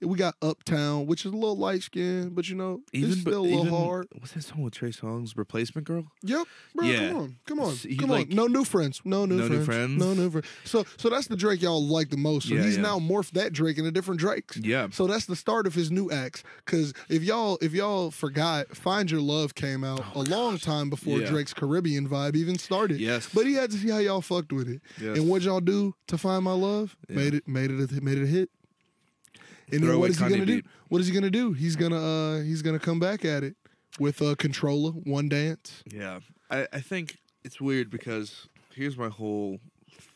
[0.00, 3.40] We got Uptown, which is a little light skinned, but you know, even it's still
[3.40, 4.06] a little even, hard.
[4.16, 5.36] What's that song with Trey Songz?
[5.36, 6.04] Replacement Girl.
[6.22, 6.46] Yep.
[6.76, 7.08] Bro, Yeah.
[7.08, 7.36] come on.
[7.46, 7.74] Come on.
[7.74, 8.36] He come like- on.
[8.36, 9.00] No new friends.
[9.04, 9.66] No new No new friends.
[9.66, 9.98] friends?
[9.98, 10.46] No new friends.
[10.64, 12.48] So so that's the Drake y'all like the most.
[12.48, 12.82] So Yeah, he's yeah.
[12.82, 14.56] now morphed that Drake into different Drakes.
[14.58, 14.86] Yeah.
[14.92, 16.44] So that's the start of his new acts.
[16.64, 20.90] Cause if y'all if y'all forgot, Find Your Love came out oh, a long time
[20.90, 21.30] before Oh, Yeah.
[21.30, 23.00] Drake's Caribbean vibe even started.
[23.00, 23.28] Yes.
[23.34, 24.80] But he had to see how y'all fucked with it.
[25.00, 25.18] Yes.
[25.18, 26.96] And what y'all do to find my love?
[27.08, 28.50] Made it made it a, made it a hit.
[29.70, 30.62] And then what is he gonna do?
[30.88, 31.52] What is he gonna do?
[31.52, 33.56] He's gonna uh he's gonna come back at it
[33.98, 35.82] with a Controlla, one dance.
[35.92, 39.58] Yeah, I, I think it's weird because here's my whole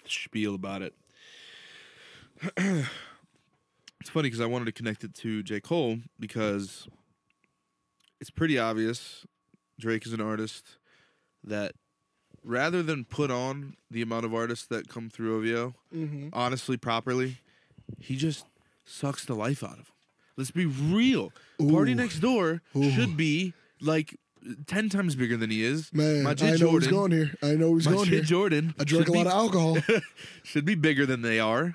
[0.06, 0.94] spiel about it.
[2.56, 5.60] it's funny because I wanted to connect it to J.
[5.60, 6.86] Cole because
[8.20, 9.24] it's pretty obvious
[9.78, 10.78] Drake is an artist
[11.44, 11.72] that
[12.44, 16.28] rather than put on the amount of artists that come through OVO, Mm-hmm.
[16.32, 17.36] honestly, properly,
[17.98, 18.46] he just
[18.84, 19.86] sucks the life out of them.
[20.36, 21.32] Let's be real.
[21.58, 21.96] Party Ooh.
[21.96, 22.90] Next Door Ooh.
[22.90, 24.16] should be like
[24.66, 25.92] ten times bigger than he is.
[25.92, 27.30] Man, my I know he's Jordan, going here.
[27.42, 28.22] I know he's my going here.
[28.22, 29.78] Jordan, I drank a lot be- of alcohol.
[30.42, 31.74] should be bigger than they are.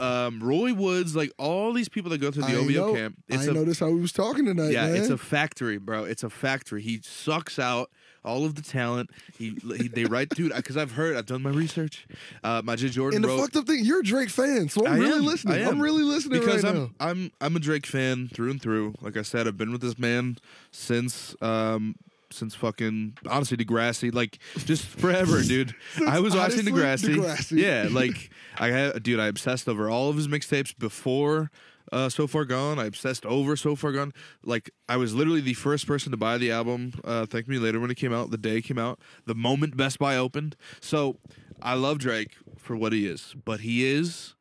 [0.00, 3.16] Um, Roy Woods, like all these people that go through the I OVO know, camp,
[3.30, 4.96] I it's a noticed how he was talking tonight, yeah, man.
[4.96, 6.04] it's a factory, bro.
[6.04, 6.82] It's a factory.
[6.82, 7.90] He sucks out
[8.24, 9.10] all of the talent.
[9.38, 12.06] He, he they write, dude, because I've heard, I've done my research.
[12.42, 14.84] Uh, my J Jordan and the wrote, fucked up thing, you're a Drake fan, so
[14.86, 15.64] I'm I really am, listening.
[15.64, 15.68] I.
[15.68, 16.90] I'm really listening because right I'm now.
[17.00, 18.94] I'm I'm a Drake fan through and through.
[19.00, 20.38] Like I said, I've been with this man
[20.72, 21.94] since um
[22.30, 25.74] since fucking honestly Degrassi, like just forever, dude.
[26.06, 27.16] I was watching honestly, Degrassi.
[27.16, 27.58] Degrassi.
[27.58, 29.20] Yeah, like I had, dude.
[29.20, 31.50] I obsessed over all of his mixtapes before.
[31.92, 32.80] Uh, so far gone.
[32.80, 34.12] I obsessed over so far gone.
[34.44, 36.92] Like I was literally the first person to buy the album.
[37.04, 38.32] Uh, Thank Me Later when it came out.
[38.32, 38.98] The day it came out.
[39.26, 40.56] The moment Best Buy opened.
[40.80, 41.18] So
[41.62, 44.34] I love Drake for what he is, but he is,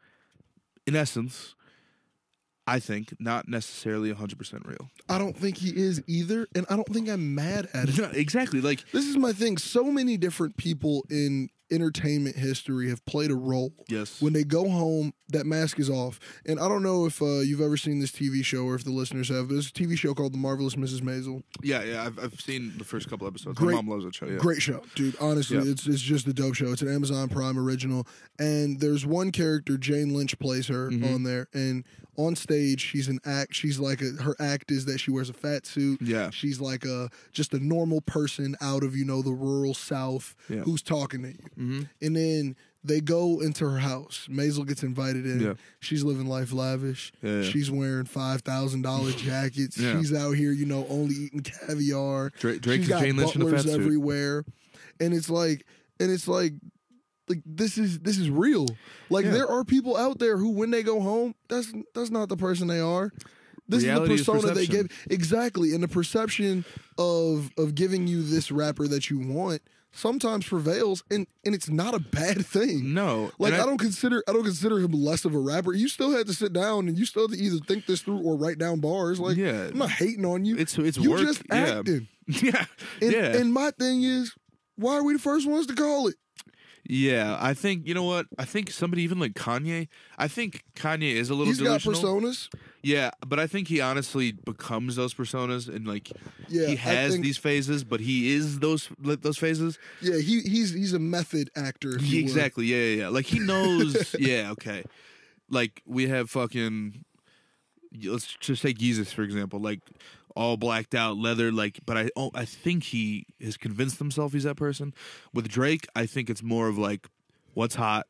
[0.87, 1.53] in essence,
[2.67, 4.89] I think not necessarily 100% real.
[5.07, 7.97] I don't think he is either, and I don't think I'm mad at it.
[7.99, 8.59] No, exactly.
[8.61, 9.57] Like this is my thing.
[9.57, 13.73] So many different people in entertainment history have played a role.
[13.87, 14.21] yes.
[14.21, 16.19] When they go home, that mask is off.
[16.45, 18.91] And I don't know if uh, you've ever seen this TV show or if the
[18.91, 19.49] listeners have.
[19.49, 21.01] There's a TV show called The Marvelous Mrs.
[21.01, 21.41] Maisel.
[21.63, 23.57] yeah, yeah, I've, I've seen the first couple episodes.
[23.57, 24.27] Great- My mom loves that show.
[24.27, 24.37] Yeah.
[24.37, 25.15] Great show, dude.
[25.19, 25.71] Honestly, Yeah.
[25.71, 26.71] it's it's just a dope show.
[26.71, 28.07] It's an Amazon Prime original,
[28.39, 31.13] and there's one character Jane Lynch plays her Mhm.
[31.15, 31.83] on there, and
[32.17, 33.53] on stage she's an act.
[33.55, 36.01] She's like a her act is that she wears a fat suit.
[36.01, 36.29] Yeah.
[36.29, 40.61] She's like a just a normal person out of you know the rural South Yeah.
[40.61, 41.81] who's talking to you, Mm-hmm.
[42.01, 44.27] and then they go into her house.
[44.29, 45.39] Maisel gets invited in.
[45.41, 45.53] Yeah.
[45.79, 47.11] She's living life lavish.
[47.23, 47.41] Yeah.
[47.41, 49.77] She's wearing five thousand dollar jackets.
[49.77, 49.97] Yeah.
[49.99, 52.29] She's out here, you know, only eating caviar.
[52.39, 54.45] Drake, Drake She's got Jane Lynch in a fat butlers everywhere,
[54.99, 55.65] and it's like,
[55.99, 56.53] and it's like,
[57.27, 58.67] like this is this is real.
[59.09, 59.31] Like Yeah.
[59.31, 62.67] there are people out there who, when they go home, that's that's not the person
[62.67, 63.11] they are.
[63.67, 66.65] This Reality is is the persona they give exactly, and the perception
[66.97, 69.61] of of giving you this rapper that you want
[69.91, 72.93] sometimes prevails, and and it's not a bad thing.
[72.93, 75.73] No, Like and I, don't consider I don't consider him less of a rapper.
[75.73, 78.19] You still had to sit down and you still had to either think this through
[78.21, 79.19] or write down bars.
[79.19, 79.69] Like Yeah.
[79.69, 80.57] I'm not hating on you.
[80.57, 81.21] It's it's you work.
[81.21, 81.79] just yeah.
[81.79, 82.07] acting.
[82.27, 82.65] Yeah,
[83.01, 84.33] And, yeah, and my thing is,
[84.77, 86.15] why are we the first ones to call it?
[86.87, 87.37] Yeah.
[87.39, 88.27] I think you know what.
[88.37, 89.87] I think somebody even like Kanye.
[90.17, 92.49] I think Kanye is a little He's got personas.
[92.83, 96.11] Yeah, but I think he honestly becomes those personas and like
[96.47, 99.79] Yeah, he has think- these phases, but he is those those phases.
[100.01, 101.97] Yeah, he he's he's a method actor.
[101.97, 102.65] exactly.
[102.67, 103.07] Yeah, yeah, yeah.
[103.09, 104.15] Like he knows.
[104.19, 104.51] yeah.
[104.51, 104.83] Okay.
[105.49, 107.03] Like we have fucking.
[108.03, 109.59] Let's just take Jesus for example.
[109.59, 109.79] Like
[110.35, 111.51] all blacked out leather.
[111.51, 114.93] Like, but I oh, I think he has convinced himself he's that person.
[115.33, 117.07] With Drake, I think it's more of like,
[117.53, 118.07] what's hot,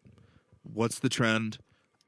[0.64, 1.58] what's the trend.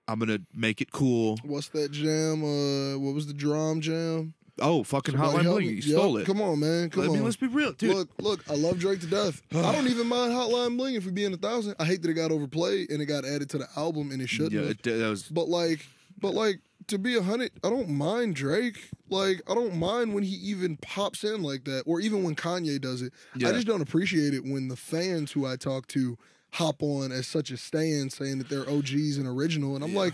[0.07, 1.37] I'm gonna make it cool.
[1.43, 2.43] What's that jam?
[2.43, 3.81] Uh, what was the D.R.A.M.
[3.81, 4.33] jam?
[4.59, 5.75] Oh, fucking Somebody Hotline help Bling!
[5.75, 6.25] You stole it.
[6.25, 6.89] Come on, man.
[6.89, 7.23] Come I mean, on.
[7.25, 7.93] let's be real, dude.
[7.93, 9.41] Look, look, I love Drake to death.
[9.53, 11.75] I don't even mind Hotline Bling if we be in a thousand.
[11.77, 14.29] I hate that it got overplayed and it got added to the album and it
[14.29, 14.53] shouldn't.
[14.53, 14.71] yeah, have.
[14.71, 15.85] it, that was But like,
[16.19, 18.89] But like to be a hundred, I don't mind Drake.
[19.09, 22.79] Like I don't mind when he even pops in like that, or even when Kanye
[22.81, 23.13] does it.
[23.35, 23.49] Yeah.
[23.49, 26.17] I just don't appreciate it when the fans who I talk to
[26.53, 30.13] hop on as such a stand saying that they're OGs and original, and I'm like,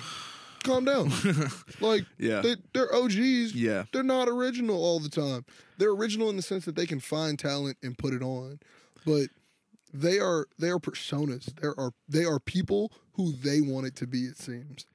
[0.64, 1.12] calm down.
[1.80, 2.41] like Yeah.
[2.41, 3.54] they, they're OGs.
[3.54, 3.84] Yeah.
[3.93, 5.45] They're not original all the time.
[5.78, 8.60] They're original in the sense that they can find talent and put it on,
[9.06, 9.28] but
[9.93, 11.54] they are they are personas.
[11.62, 14.22] There are they are people who they want it to be.
[14.24, 14.86] It seems,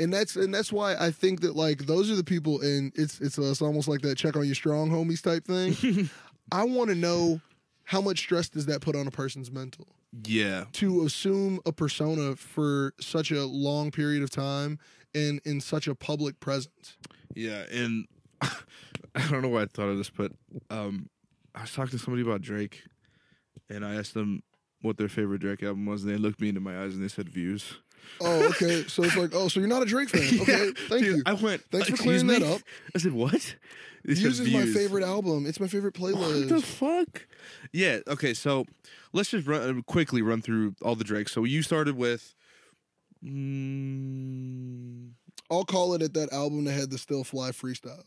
[0.00, 3.20] and that's and that's why I think that like those are the people, and it's
[3.20, 6.10] it's, uh, it's almost like that check on your strong homies type thing.
[6.52, 7.40] I want to know
[7.84, 9.86] how much stress does that put on a person's mental
[10.24, 10.64] Yeah.
[10.74, 14.78] to assume a persona for such a long period of time
[15.14, 16.96] and in such a public presence.
[17.34, 18.06] Yeah, and
[18.42, 20.32] I don't know why I thought of this, but
[20.70, 21.08] um,
[21.54, 22.82] I was talking to somebody about Drake,
[23.68, 24.42] and I asked them
[24.82, 27.08] what their favorite Drake album was, and they looked me into my eyes and they
[27.08, 27.74] said "Views."
[28.20, 28.84] Oh, okay.
[28.88, 30.20] So it's like, oh, so you're not a Drake fan?
[30.42, 31.22] Okay, Yeah, thank dude, you.
[31.26, 31.62] I went.
[31.70, 32.60] Thanks for "Excuse clearing that up.
[32.94, 33.56] I said, "What?"
[34.04, 35.46] Views is my favorite album.
[35.46, 36.50] It's my favorite playlist.
[36.50, 37.26] What the fuck?
[37.72, 37.98] Yeah.
[38.08, 38.32] Okay.
[38.34, 38.64] So
[39.12, 41.28] let's just run, uh, quickly run through all the Drake.
[41.28, 42.34] So you started with.
[43.24, 45.10] Mm,
[45.50, 48.04] I'll call it at that album that had the Still Fly freestyle.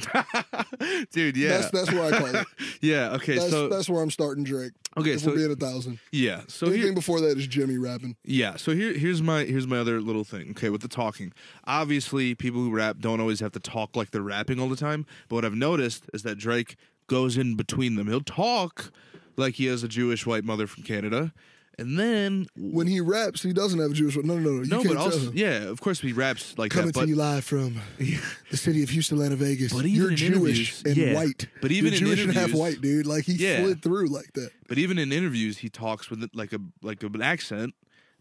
[1.12, 2.46] dude, yeah, That's that's where I call it.
[2.80, 3.10] yeah.
[3.14, 4.72] Okay, That's so that's where I'm starting Drake.
[4.98, 5.98] okay, if so we're being a thousand.
[6.12, 8.16] yeah, so Anything here, before that is Jimmy rapping.
[8.24, 10.50] Yeah, so here here's my here's my other little thing.
[10.50, 11.32] Okay, with the talking.
[11.64, 15.06] Obviously, people who rap don't always have to talk like they're rapping all the time,
[15.28, 16.76] but what I've noticed is that Drake
[17.06, 18.06] goes in between them.
[18.08, 18.92] He'll talk
[19.36, 21.32] like he has a Jewish white mother from Canada,
[21.78, 24.16] and then When he raps, he doesn't have a Jewish.
[24.16, 24.50] No, no, no.
[24.62, 27.08] You no, can't but also yeah, of course he raps like Coming that, but to
[27.08, 29.72] you live from the city of Houston, Atlanta, Vegas.
[29.72, 31.14] But even You're in Jewish and yeah.
[31.14, 31.46] white.
[31.62, 33.06] But even You're in Jewish and half white, dude.
[33.06, 33.62] Like he Yeah.
[33.64, 34.50] slid through like that.
[34.68, 37.74] but even in interviews he talks with like a like an accent,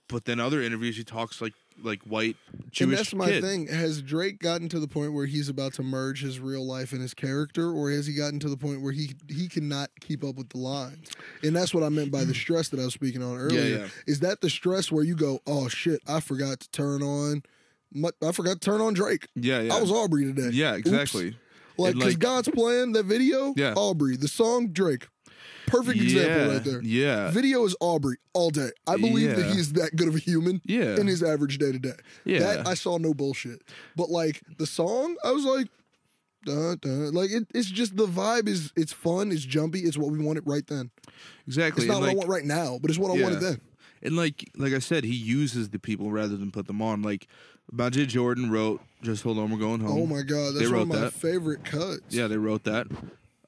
[0.09, 2.35] but then other interviews he talks like like white
[2.71, 3.43] Jewish and that's my kid.
[3.43, 3.67] thing.
[3.67, 7.01] Has Drake gotten to the point where he's about to merge his real life and
[7.01, 10.35] his character, or has he gotten to the point where he he cannot keep up
[10.35, 11.09] with the lines?
[11.43, 12.41] And that's what I meant by the mm.
[12.41, 13.79] stress that I was speaking on earlier.
[13.79, 13.87] yeah.
[14.07, 17.43] Is that the stress where you go, oh shit, I forgot to turn on,
[18.21, 19.27] I forgot to turn on Drake.
[19.35, 19.75] Yeah, yeah.
[19.75, 20.49] I was Aubrey today.
[20.51, 20.79] yeah, Oops.
[20.79, 21.37] exactly.
[21.77, 23.73] Like, because like- God's plan, that video, Yeah.
[23.75, 25.07] Aubrey, the song Drake,
[25.69, 26.81] perfect yeah, example right there.
[26.81, 27.31] Yeah.
[27.31, 28.69] Video is Aubrey all day.
[28.87, 29.53] I believe that Yeah.
[29.53, 30.99] he's that good of a human Yeah.
[30.99, 31.93] in his average day to day.
[32.25, 32.39] Yeah.
[32.39, 33.61] That I saw no bullshit.
[33.95, 35.67] But like the song, I was like,
[36.45, 37.11] duh, duh.
[37.11, 40.43] like it, it's just the vibe is it's fun, it's jumpy, it's what we wanted
[40.45, 40.91] right then.
[41.47, 41.83] Exactly.
[41.85, 43.61] It's not and, what like, I want right now, but it's what I wanted then.
[44.01, 47.01] And like like I said, he uses the people rather than put them on.
[47.01, 47.27] Like
[47.71, 50.81] Majid Jordan wrote "Just Hold On, We're Going Home." Oh my god, They that's one
[50.83, 51.13] of my that.
[51.13, 52.01] favorite cuts.
[52.15, 52.87] Yeah, they wrote that.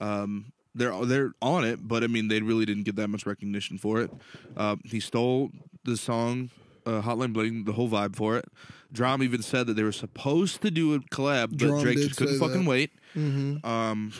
[0.02, 3.78] Um, they're they're on it, but I mean, they really didn't get that much recognition
[3.78, 4.12] for it.
[4.56, 5.50] Uh, he stole
[5.84, 6.50] the song
[6.86, 8.46] uh, "Hotline Bling," the whole vibe for it.
[8.94, 9.24] D.R.A.M.
[9.24, 11.82] even said that they were supposed to do a collab, but D.R.A.M.
[11.84, 12.70] Drake just couldn't fucking that.
[12.70, 12.92] wait.
[13.16, 13.66] Mm-hmm.
[13.66, 14.12] Um,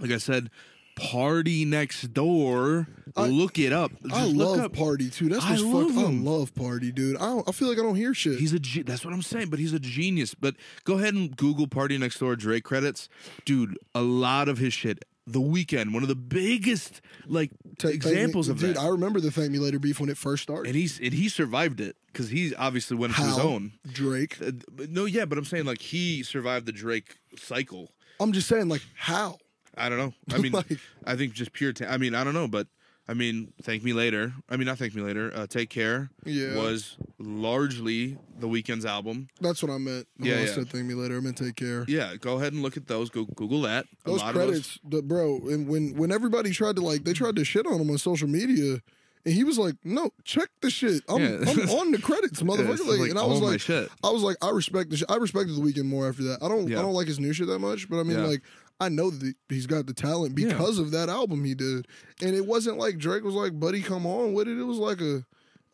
[0.00, 0.50] like I said,
[0.96, 3.92] "Party Next Door." I- look it up.
[4.02, 4.72] Just I love up.
[4.74, 5.28] Party too.
[5.28, 6.04] That's I love fuck.
[6.06, 7.16] I love Party, dude.
[7.16, 8.38] I don't, I feel like I don't hear shit.
[8.38, 10.34] He's a ge- that's what I'm saying, but he's a genius.
[10.34, 10.54] But
[10.84, 13.08] go ahead and Google Party Next Door Drake credits,
[13.44, 13.76] dude.
[13.94, 15.04] A lot of his shit.
[15.26, 17.50] The Weeknd, one of the biggest like
[17.84, 18.74] examples of dude.
[18.76, 18.80] that.
[18.80, 20.66] I remember the Later beef when it first started.
[20.68, 23.72] and he's and he survived it because he obviously went into his own.
[23.92, 24.38] Drake.
[24.42, 24.50] Uh,
[24.88, 27.90] no, yeah, but I'm saying like he survived the Drake cycle.
[28.20, 29.38] I'm just saying, like, how?
[29.76, 30.12] I don't know.
[30.34, 31.72] I mean, Like- I think just pure.
[31.72, 32.66] Ta- I mean, I don't know, but
[33.12, 34.32] I mean, thank me later.
[34.48, 35.30] I mean, not thank me later.
[35.34, 36.08] Uh, Take care.
[36.24, 36.56] Yeah.
[36.56, 39.28] was largely the Weeknd's album.
[39.38, 40.06] That's what I meant.
[40.18, 40.46] Yeah, I yeah.
[40.46, 41.18] said Thank Me Later.
[41.18, 41.84] I meant Take Care.
[41.88, 43.10] Yeah, go ahead and look at those.
[43.10, 43.84] Go Google that.
[44.06, 45.36] A those lot credits, the, bro.
[45.50, 48.28] And when when everybody tried to like, they tried to shit on him on social
[48.28, 48.80] media,
[49.26, 51.02] and he was like, "No, check the shit.
[51.06, 51.50] I'm, Yeah.
[51.50, 52.58] I'm on the credits, those.
[52.58, 53.90] Yeah, motherfucker." like, like, and I was like, shit.
[54.02, 54.96] I was like, I respect the.
[54.96, 56.42] Sh- I respected the Weeknd more after that.
[56.42, 56.66] I don't.
[56.66, 56.78] Yeah.
[56.78, 58.40] I don't like his new shit that much, but I mean, like.
[58.82, 60.48] I know that he's got the talent Yeah.
[60.48, 61.86] because of that album he did,
[62.20, 65.00] and it wasn't like Drake was like, "Buddy, come on with it." It was like
[65.00, 65.24] a,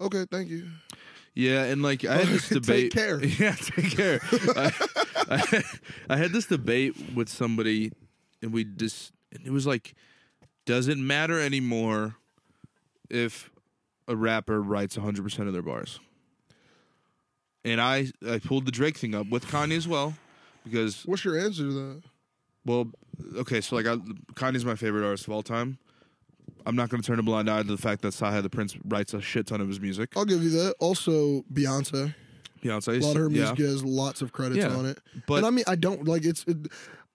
[0.01, 0.67] "Okay, thank you."
[1.35, 2.93] Yeah, and like I had this Take debate.
[2.93, 3.23] care.
[3.39, 4.21] Yeah, take care.
[4.57, 4.73] I,
[5.31, 5.63] I,
[6.11, 7.93] I had this debate with somebody,
[8.43, 9.95] and we just and it was like,
[10.67, 12.17] does it matter anymore
[13.11, 13.51] if
[14.09, 16.01] a rapper writes 100 percent of their bars?
[17.65, 20.15] And I I pulled the Drake thing up with Kanye as well,
[20.65, 22.03] because What's your answer to that?
[22.69, 22.91] Well,
[23.37, 23.97] okay, so like I,
[24.35, 25.79] Kanye's my favorite artist of all time.
[26.67, 28.77] I'm not going to turn a blind eye to the fact that CyHi the Prynce
[28.85, 30.11] writes a shit ton of his music.
[30.17, 30.75] I'll give you that.
[30.81, 32.15] Also, Beyonce.
[32.63, 33.53] Beyonce, A lot of her yeah.
[33.53, 34.99] music has lots of credits Yeah, on it.
[35.27, 36.45] but- and I mean, I don't like it's.
[36.47, 36.57] It,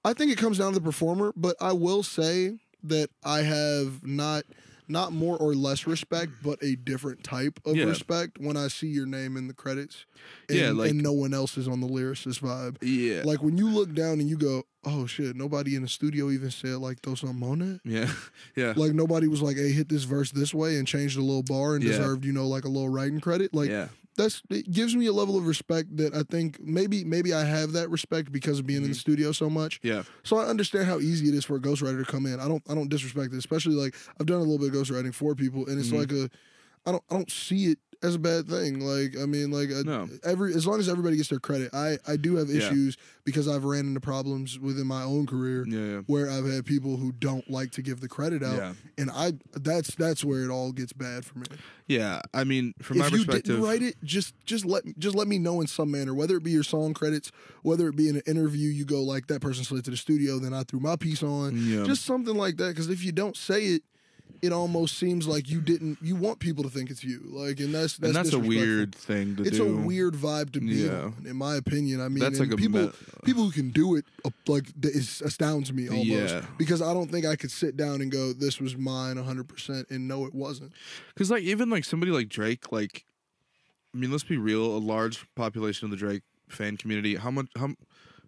[0.04, 4.04] I think it comes down to the performer, but I will say that I have
[4.06, 4.44] not.
[4.88, 7.86] Not more or less respect, but a different type of Yeah.
[7.86, 10.06] respect when I see your name in the credits.
[10.50, 12.78] And, Yeah, like- and no one else is on the lyricist vibe.
[12.82, 13.24] Yeah.
[13.26, 16.52] Like when you look down and you go, "Oh shit!" Nobody in the studio even
[16.52, 18.12] said like "throw something on it." yeah.
[18.56, 18.74] Yeah.
[18.76, 21.76] Like nobody was like, "Hey, hit this verse this way" and changed a little bar
[21.76, 21.92] and Yeah.
[21.92, 23.54] deserved you know like a little writing credit.
[23.54, 23.88] Like yeah.
[24.16, 27.72] That's it gives me a level of respect that I think maybe maybe I have
[27.74, 28.86] that respect because of being Mm-hmm.
[28.86, 29.80] in the studio so much.
[29.84, 30.04] Yeah.
[30.24, 32.40] So I understand how easy it is for a ghostwriter to come in.
[32.40, 35.14] I don't I don't disrespect it, especially like I've done a little bit of ghostwriting
[35.14, 35.98] for people, and it's Mhm.
[36.00, 36.30] like a
[36.86, 38.80] I don't I don't see it as a bad thing.
[38.82, 40.10] Like I mean, like a, No.
[40.24, 41.74] every as long as everybody gets their credit.
[41.74, 42.58] I I do have Yeah.
[42.68, 45.80] issues because I've ran into problems within my own career Yeah.
[45.80, 45.98] Yeah.
[46.08, 48.74] where I've had people who don't like to give the credit out, Yeah.
[48.98, 51.46] and I that's that's where it all gets bad for me.
[51.88, 52.22] Yeah.
[52.34, 55.28] I mean, from my perspective, if you didn't write it, just just let just let
[55.28, 57.32] me know in some manner, whether it be your song credits,
[57.62, 60.40] whether it be in an interview, you go like that person slid to the studio,
[60.40, 61.84] then I threw my piece on, Yeah.
[61.84, 62.70] just something like that.
[62.70, 63.84] Because if you don't say it,
[64.42, 65.98] it almost seems like you didn't.
[66.02, 68.94] You want people to think it's you, like, and that's that's, and that's a weird
[68.94, 69.78] thing to do, It's do.
[69.78, 71.04] a weird vibe to be Yeah.
[71.04, 72.02] on, in my opinion.
[72.02, 72.92] I mean, That's like a people
[73.24, 76.46] people who can do it uh, like is astounds me almost Yeah.
[76.58, 79.88] because I don't think I could sit down and go, "This was mine 100 percent,"
[79.90, 80.74] and no, it wasn't.
[81.14, 83.06] Because like even like somebody like Drake, like
[83.96, 87.16] I mean, let's be real, a large population of the Drake fan community.
[87.16, 87.48] How much?
[87.56, 87.76] How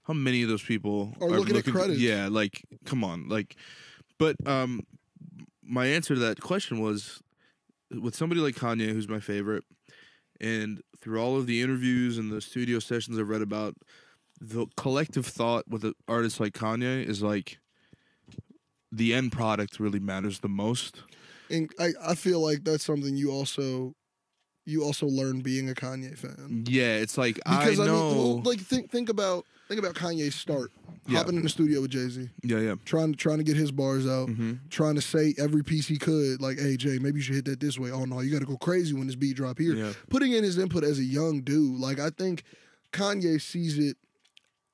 [0.04, 2.00] how many of those people Are looking at credits.
[2.00, 3.56] Yeah, like come on, like.
[4.18, 4.82] But um,
[5.66, 7.22] my answer to that question was
[7.92, 9.64] with somebody like Kanye, who's my favorite,
[10.42, 13.76] and through all of the interviews and the studio sessions I've read about,
[14.42, 17.60] the collective thought with an artist like Kanye is like
[18.92, 21.04] the end product really matters the most.
[21.50, 23.94] And I, I feel like that's something you also
[24.66, 26.66] you also learn being a Kanye fan.
[26.68, 28.10] Yeah, it's like Because I I, know.
[28.10, 30.72] mean, well, like think think about think about Kanye's start,
[31.08, 31.18] Yeah.
[31.20, 32.76] hopping in the studio with Jay Z, yeah, yeah.
[32.86, 35.98] trying to trying to get his bars out, hmm trying to say every piece he
[35.98, 38.40] could, like, "Hey Jay, maybe you should hit that this way." Oh no, you got
[38.40, 39.76] to go crazy when this beat drop here.
[39.76, 39.94] Yeah.
[40.10, 42.44] Putting in his input as a young dude, like I think
[42.92, 43.98] Kanye sees it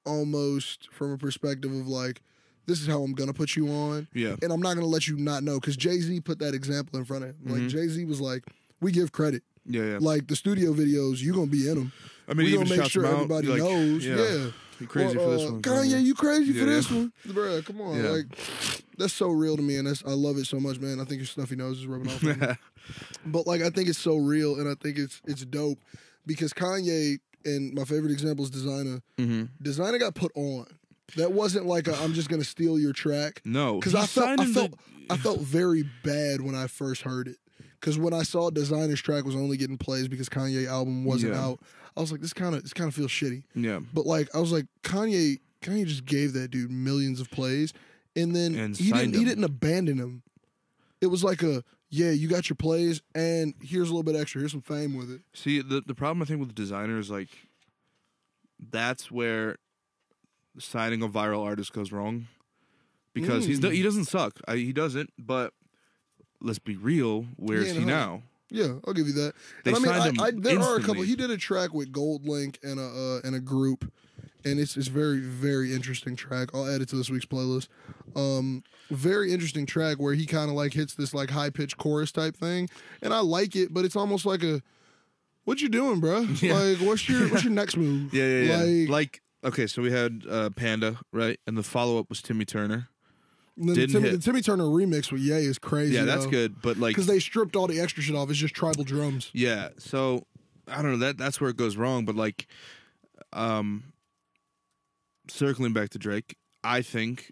[0.06, 2.22] almost from a perspective of like,
[2.66, 4.36] "This is how I'm gonna put you on." Yeah.
[4.42, 7.06] and I'm not gonna let you not know because Jay Z put that example in
[7.06, 7.36] front of him.
[7.46, 7.70] Like Mhm.
[7.70, 8.44] Jay Z was like,
[8.80, 9.44] "We give credit.
[9.66, 9.98] Yeah, yeah.
[10.00, 11.92] Like the studio videos, you're gonna be in them.
[12.28, 14.06] I mean, we gonna make sure out, everybody like, knows.
[14.06, 14.52] Yeah,
[14.82, 16.98] You crazy Or, for this uh, one, Kanye, you crazy Yeah, for this yeah.
[16.98, 17.66] one, bruh?
[17.66, 18.10] Come on, Yeah.
[18.10, 18.26] like
[18.98, 21.00] that's so real to me, and that's I love it so much, man.
[21.00, 22.24] I think your snuffy nose is rubbing off.
[22.24, 22.48] on me.
[23.26, 25.80] but like I think it's so real, and I think it's it's dope
[26.26, 29.02] because Kanye and my favorite example is Desiigner.
[29.18, 30.66] hmm Desiigner got put on.
[31.18, 33.42] That wasn't like a, I'm just gonna steal your track.
[33.46, 34.78] No, because I felt I felt to-
[35.10, 37.38] I felt very bad when I first heard it.
[37.80, 41.42] Because when I saw Desiigner's track was only getting plays because Kanye album wasn't Yeah.
[41.44, 41.60] out,
[41.96, 43.44] I was like, this kind of this kind of feels shitty.
[43.56, 47.74] yeah, But like I was like, Kanye Kanye just gave that dude millions of plays,
[48.16, 50.24] and then And he didn't signed he didn't abandon him.
[51.02, 54.40] It was like a yeah, you got your plays, and here's a little bit extra.
[54.40, 55.22] Here's some fame with it.
[55.34, 57.30] See, the the problem I think with the Desiigner is like
[58.60, 59.58] that's where
[60.60, 62.28] signing a viral artist goes wrong
[63.14, 63.74] because he's Mm.
[63.74, 64.40] he doesn't suck.
[64.48, 65.54] I, he doesn't, but
[66.40, 67.26] let's be real.
[67.38, 68.24] Where's Yeah, he now?
[68.52, 69.34] Yeah, I'll give you that.
[69.64, 70.96] They and I mean, signed I, I, there are a couple.
[70.96, 71.08] instantly.
[71.08, 73.90] He did a track with Gold Link and a uh, and a group,
[74.44, 76.50] and it's it's very very interesting track.
[76.54, 77.70] I'll add it to this week's playlist.
[78.16, 82.12] Um, very interesting track where he kind of like hits this like high pitched chorus
[82.12, 82.70] type thing,
[83.02, 84.62] and I like it, but it's almost like a,
[85.46, 86.22] what you doing, bro?
[86.42, 86.56] Yeah.
[86.56, 88.14] Like, what's your what's your next move?
[88.14, 88.58] Yeah, yeah, yeah.
[88.84, 89.22] Like, Like,
[89.54, 92.90] okay, so we had uh, Panda, right, and the follow up was Timmy Turner.
[93.58, 95.96] The Timmy, the Timmy Turner remix with Ye is crazy.
[95.96, 98.30] Yeah, that's good, but like, because they stripped all the extra shit off.
[98.30, 99.30] It's just tribal drums.
[99.34, 100.26] Yeah, so
[100.68, 102.48] I don't know that that's where it goes wrong, but like
[103.34, 103.84] um
[105.30, 107.32] circling back to Drake, I think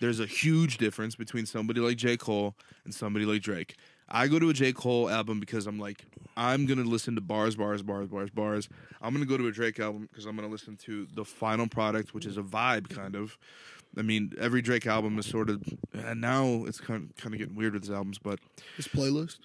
[0.00, 2.16] there's a huge difference between somebody like J.
[2.16, 3.76] Cole and somebody like Drake.
[4.08, 4.72] I go to a J.
[4.72, 6.04] Cole album because I'm like,
[6.36, 8.68] I'm gonna listen to bars, bars, bars, bars, bars.
[9.00, 12.12] I'm gonna go to a Drake album because I'm gonna listen to the final product,
[12.12, 13.38] which is a vibe kind of.
[13.96, 17.38] I mean, every Drake album is sort of, and now it's kind of, kind of
[17.38, 18.40] getting weird with his albums, but
[18.76, 19.38] His playlist.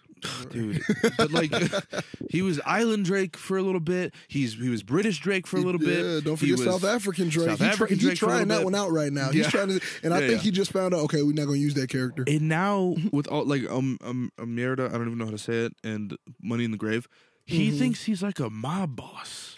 [0.49, 0.81] dude.
[1.17, 1.53] but like,
[2.29, 4.13] he was Island Drake for a little bit.
[4.27, 6.03] He's he was British Drake for a little bit.
[6.05, 7.47] Yeah, don't forget South African Drake.
[7.49, 8.65] South he African he Drake a trying that bit.
[8.65, 9.31] one out right now.
[9.31, 9.49] He's Yeah.
[9.49, 11.01] trying to, and I Yeah, think he just found out.
[11.05, 12.25] Okay, we're not going to use that character.
[12.27, 15.65] And now with all like um um Omerta, I don't even know how to say
[15.65, 17.07] it, and Money in the Grave,
[17.45, 17.77] he Mhm.
[17.79, 19.55] thinks he's like a mob boss.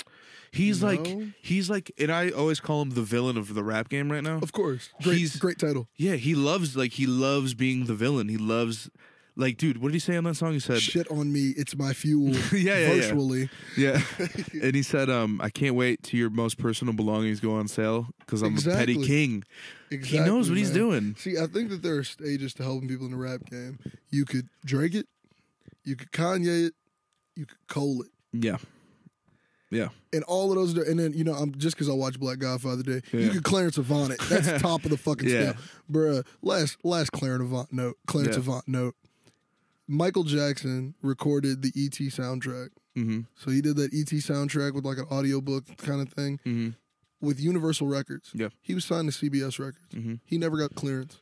[0.51, 1.07] He's like
[1.41, 4.39] he's like, and I always call him the villain of the rap game right now.
[4.41, 5.87] Of course, great, He's- great title.
[5.95, 8.27] Yeah, he loves like he loves being the villain.
[8.27, 8.89] He loves
[9.37, 10.51] like, dude, what did he say on that song?
[10.51, 12.33] He said, Shit on me, it's my fuel.
[12.51, 13.01] Yeah, yeah, yeah.
[13.01, 13.49] virtually.
[13.77, 14.01] yeah,
[14.61, 18.07] and he said, um, I can't wait till your most personal belongings go on sale
[18.19, 19.45] because I'm a petty king.
[19.89, 21.15] Exactly, he knows what he's doing.
[21.17, 23.79] See, I think that there are stages to helping people in the rap game.
[24.09, 25.07] You could Drake it,
[25.85, 26.73] you could Kanye it,
[27.37, 28.09] you could Cole it.
[28.33, 28.57] Yeah,
[29.71, 32.37] yeah, And all of those, and then you know, I'm just because I watched Black
[32.39, 32.83] Godfather.
[33.11, 33.29] You Yeah.
[33.31, 34.19] could Clarence Avant it.
[34.29, 35.53] That's top of the fucking Yeah.
[35.53, 36.25] scale, bruh.
[36.43, 37.97] Last last Clarence Avant note.
[38.05, 38.41] Clarence Yeah.
[38.41, 38.95] Avant note.
[39.87, 42.69] Michael Jackson recorded the ET soundtrack.
[42.95, 46.69] mm-hmm, So he did that ET soundtrack with like an audiobook kind of thing mm-hmm,
[47.25, 48.31] with Universal Records.
[48.33, 48.49] Yeah.
[48.61, 49.93] He was signed to CBS Records.
[49.93, 50.15] mm-hmm.
[50.25, 51.19] He never got clearance.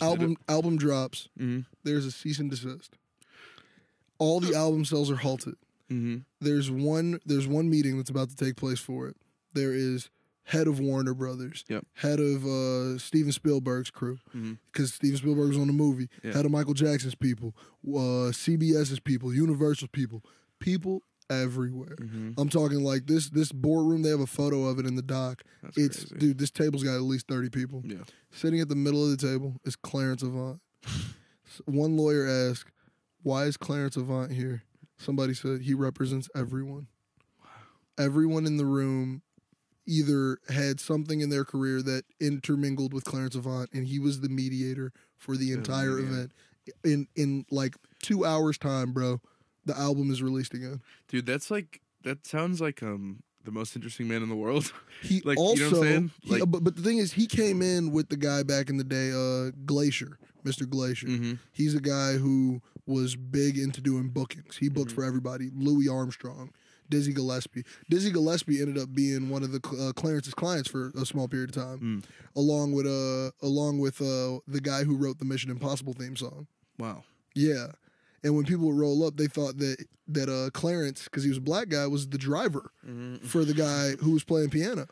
[0.00, 1.28] album album drops.
[1.40, 2.94] Mm-hmm, There's a cease and desist.
[4.18, 5.56] All the album sales are halted.
[5.90, 6.16] Mm-hmm.
[6.40, 9.16] There's one there's one meeting that's about to take place for it.
[9.54, 10.10] There is
[10.44, 11.84] head of Warner Brothers, Yep.
[11.94, 14.18] head of uh, Steven Spielberg's crew,
[14.72, 16.34] because Steven Spielberg was on the movie, Yeah.
[16.34, 17.54] head of Michael Jackson's people,
[17.88, 20.22] uh, CBS's people, Universal's people,
[20.60, 21.96] people everywhere.
[22.00, 22.32] Mm-hmm.
[22.38, 24.02] I'm talking like this this boardroom.
[24.02, 25.42] They have a photo of it in the doc.
[25.64, 26.16] That's it's crazy.
[26.18, 26.38] dude.
[26.38, 27.82] This table's got at least thirty people.
[27.84, 28.04] Yeah.
[28.30, 30.60] Sitting at the middle of the table is Clarence Avant.
[31.64, 32.70] One lawyer asked,
[33.22, 34.62] "Why is Clarence Avant here?"
[34.98, 36.86] Somebody said he represents everyone.
[37.98, 39.22] Everyone in the room
[39.86, 44.28] either had something in their career that intermingled with Clarence Avant, and he was the
[44.28, 46.12] mediator for the entire mediator.
[46.14, 46.32] event.
[46.84, 49.20] In in like two hours time, bro,
[49.64, 50.82] the album is released again.
[51.08, 54.72] Dude, that's like that sounds like um the most interesting man in the world.
[55.02, 56.10] He Like, you know also, what I'm saying?
[56.22, 58.76] he- Like- but, but the thing is, he came in with the guy back in
[58.78, 60.68] the day, uh, Glaser, Mr.
[60.68, 61.06] Glaser.
[61.06, 61.34] mm-hmm.
[61.52, 64.56] He's a guy who was big into doing bookings.
[64.58, 64.94] He booked Mhm.
[64.94, 65.50] for everybody.
[65.54, 66.50] Louis Armstrong,
[66.88, 67.64] Dizzy Gillespie.
[67.90, 71.50] Dizzy Gillespie ended up being one of the uh, Clarence's clients for a small period
[71.50, 72.04] of time, Mm.
[72.36, 76.46] along with uh, along with uh, the guy who wrote the Mission Impossible theme song.
[76.78, 77.04] Wow.
[77.34, 77.72] Yeah.
[78.22, 81.38] And when people would roll up, they thought that that uh, Clarence, because he was
[81.38, 83.26] a black guy, was the driver Mm-hmm.
[83.26, 84.86] for the guy who was playing piano.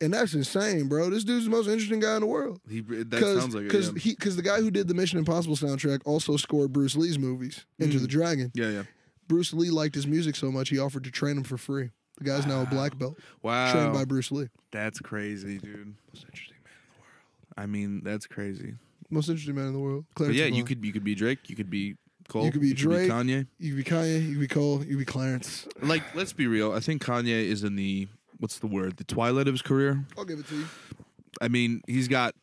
[0.00, 1.08] And that's insane, bro.
[1.08, 2.60] This dude's the most interesting guy in the world.
[2.68, 3.64] He that sounds like.
[3.64, 3.98] Because Yeah.
[3.98, 7.64] he, because the guy who did the Mission Impossible soundtrack also scored Bruce Lee's movies,
[7.80, 8.02] Enter Mm.
[8.02, 8.50] the Dragon.
[8.54, 8.82] yeah, yeah.
[9.28, 11.90] Bruce Lee liked his music so much he offered to train him for free.
[12.18, 13.72] The guy's now a black belt, Wow.
[13.72, 14.48] trained by Bruce Lee.
[14.72, 15.94] That's crazy, dude.
[16.12, 16.72] Most interesting man.
[16.74, 17.08] In the world.
[17.56, 18.74] I mean, that's crazy.
[19.10, 20.04] Most interesting man in the world.
[20.10, 21.96] But Clarence yeah, you could you could be Drake, you could be
[22.28, 23.10] Cole, You could be Drake.
[23.10, 23.46] Kanye.
[23.58, 24.22] You could be Kanye.
[24.22, 24.78] You could be Cole.
[24.82, 25.66] You could be Clarence.
[25.82, 26.72] Like, let's be real.
[26.72, 28.08] I think Kanye is in the
[28.44, 28.98] what's the word?
[28.98, 30.04] The twilight of his career.
[30.18, 30.66] I'll give it to you.
[31.40, 32.34] I mean, he's got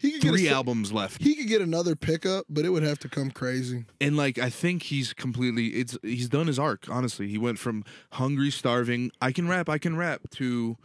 [0.00, 2.82] He could get three a, albums left, He could get another pickup, but it would
[2.82, 3.84] have to come crazy.
[4.00, 5.68] and like I think he's completely.
[5.68, 6.86] It's he's done his arc.
[6.90, 7.84] Honestly, he went from
[8.14, 10.76] hungry, starving, I can rap, I can rap, to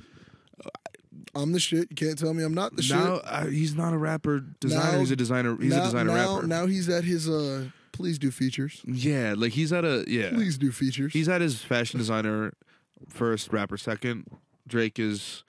[1.35, 1.87] I'm the shit.
[1.89, 3.23] You can't tell me I'm not the now shit.
[3.25, 4.91] uh, he's not a rapper designer.
[4.93, 5.57] Now- he's a designer.
[5.59, 6.47] He's now, a designer now, rapper.
[6.47, 7.65] now he's at his uh.
[7.91, 8.81] Please do features.
[8.87, 10.29] yeah, like he's at a yeah.
[10.29, 11.11] Please do features.
[11.13, 12.53] He's at his fashion designer
[13.09, 14.25] first, rapper second.
[14.67, 15.43] Drake is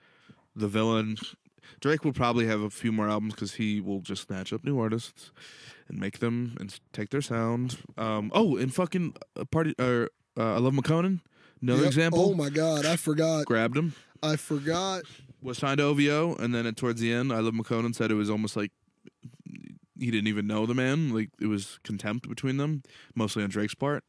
[0.55, 1.17] the villain.
[1.81, 4.79] Drake will probably have a few more albums because he will just snatch up new
[4.79, 5.31] artists
[5.87, 7.77] and make them and take their sound.
[7.97, 9.73] Um, oh, and fucking uh, party.
[9.79, 11.21] Uh, uh, iLoveMakonnen.
[11.61, 11.87] Another Yep.
[11.87, 12.19] example.
[12.29, 13.45] Oh my god, I forgot.
[13.45, 13.93] Grabbed him.
[14.21, 15.03] I forgot.
[15.41, 18.55] Was signed to OVO, and then at, towards the end, iLoveMakonnen said it was almost
[18.55, 18.71] like
[19.97, 21.13] he didn't even know the man.
[21.13, 22.83] Like it was contempt between them,
[23.15, 24.03] mostly on Drake's part.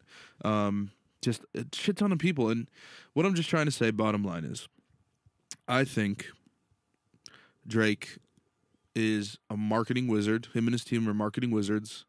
[0.44, 0.90] Um,
[1.26, 2.48] just a shit ton of people.
[2.48, 2.70] And
[3.12, 4.68] what I'm just trying to say, bottom line is,
[5.66, 6.26] I think
[7.66, 8.18] Drake
[8.94, 10.46] is a marketing wizard.
[10.54, 12.06] Him and his team are marketing wizards.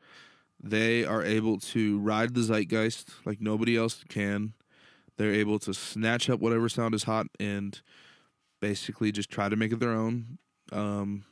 [0.64, 4.54] They are able to ride the zeitgeist like nobody else can.
[5.18, 7.82] They're able to snatch up whatever sound is hot and
[8.62, 10.38] basically just try to make it their own.
[10.72, 11.26] Um,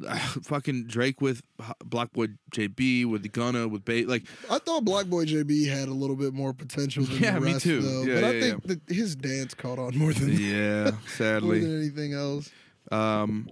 [0.42, 1.42] fucking Drake with
[1.84, 6.16] BlocBoy JB with the Gunna with Bait like I thought BlocBoy JB had a little
[6.16, 7.80] bit more potential than Yeah, the me too.
[7.82, 8.02] though.
[8.02, 11.60] Yeah, but I yeah, think that his dance caught on more than yeah, more sadly.
[11.60, 12.50] than anything else.
[12.90, 13.48] Um,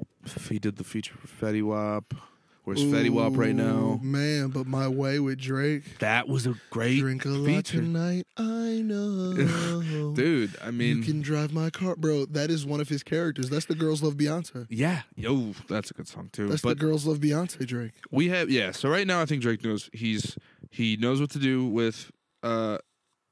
[0.48, 2.14] he did the feature for Fetty Wap.
[2.76, 3.98] Where's Fetty Wap right now?
[4.02, 4.48] man.
[4.48, 5.98] But my way with Drake.
[5.98, 7.80] That was a great Drink a lot feature.
[7.80, 8.26] tonight.
[8.36, 10.56] I know, dude.
[10.62, 12.26] I mean, you can drive my car, bro.
[12.26, 13.50] That is one of his characters.
[13.50, 14.66] That's the girls love Beyonce.
[14.70, 16.48] yeah, yo, that's a good song too.
[16.48, 17.66] That's but the girls love Beyonce.
[17.66, 17.92] Drake.
[18.10, 18.70] we have yeah.
[18.70, 20.36] So right now, I think Drake knows he's
[20.70, 22.10] he knows what to do with
[22.42, 22.78] uh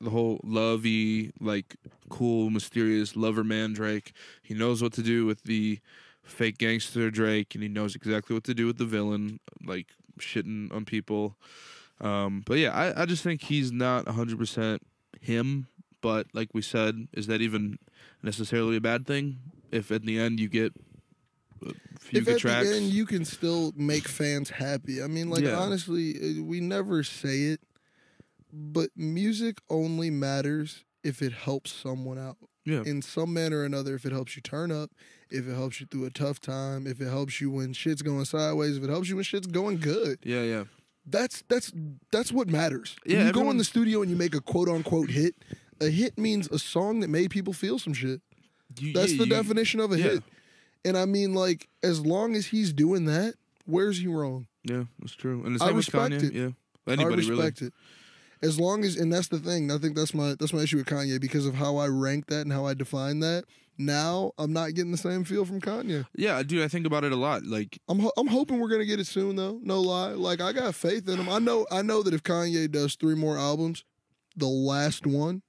[0.01, 1.77] the whole lovey like
[2.09, 4.13] cool mysterious lover man Drake.
[4.43, 5.79] He knows what to do with the
[6.29, 10.73] fake gangster Drake, and he knows exactly what to do with the villain like shitting
[10.75, 11.37] on people.
[12.01, 14.83] Um, but yeah, I, I just think he's not hundred percent
[15.21, 15.67] him.
[16.01, 17.79] But like we said, is that even
[18.23, 19.39] necessarily a bad thing?
[19.73, 20.73] If at the end you get
[21.67, 22.69] a few if at tracks.
[22.69, 25.03] the end you can still make fans happy.
[25.03, 25.57] I mean, like Yeah.
[25.57, 27.61] honestly, uh, we never say it,
[28.53, 33.95] but music only matters if it helps someone out yeah, in some manner or another.
[33.95, 34.93] If it helps you turn up,
[35.31, 38.25] if it helps you through a tough time, if it helps you when shit's going
[38.25, 40.19] sideways, if it helps you when shit's going good.
[40.23, 40.65] yeah, yeah.
[41.11, 41.73] That's that's
[42.13, 42.95] that's what matters.
[43.07, 45.35] Yeah, you go in the studio and you make a quote unquote hit.
[45.81, 48.21] A hit means a song that made people feel some shit.
[48.79, 50.05] You- That's yeah, the you- definition of a yeah.
[50.05, 50.23] hit.
[50.85, 54.47] And I mean, like, as long as he's doing that, where's he wrong?
[54.65, 55.43] Yeah, that's true.
[55.47, 56.25] And the I same with respect Kanye.
[56.25, 56.33] it.
[56.35, 57.69] Yeah, anybody I respect really.
[57.69, 57.75] it.
[58.47, 59.71] As long as, and that's the thing.
[59.73, 62.43] I think that's my that's my issue with Kanye because of how I rank that
[62.43, 63.45] and how I define that.
[63.81, 66.05] Now I'm not getting the same feel from Kanye.
[66.17, 67.45] Yeah, dude, I think about it a lot.
[67.45, 69.61] Like, I'm ho- I'm hoping we're gonna get it soon though.
[69.63, 70.11] No lie.
[70.13, 71.29] Like I got faith in him.
[71.29, 73.85] I know I know that if Kanye does three more albums,
[74.37, 75.43] the last one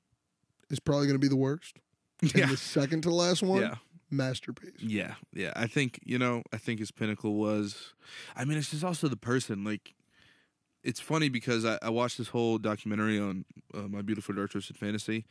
[0.69, 1.77] is probably gonna be the worst.
[2.21, 3.75] yeah, And the second to last one, yeah.
[4.11, 4.73] masterpiece.
[4.79, 5.53] Yeah, yeah.
[5.55, 6.43] I think you know.
[6.53, 7.93] I think his pinnacle was.
[8.35, 9.63] I mean, it's just also the person.
[9.63, 9.95] Like,
[10.83, 14.77] it's funny because I, I watched this whole documentary on uh, my beautiful dark twisted
[14.77, 15.25] fantasy.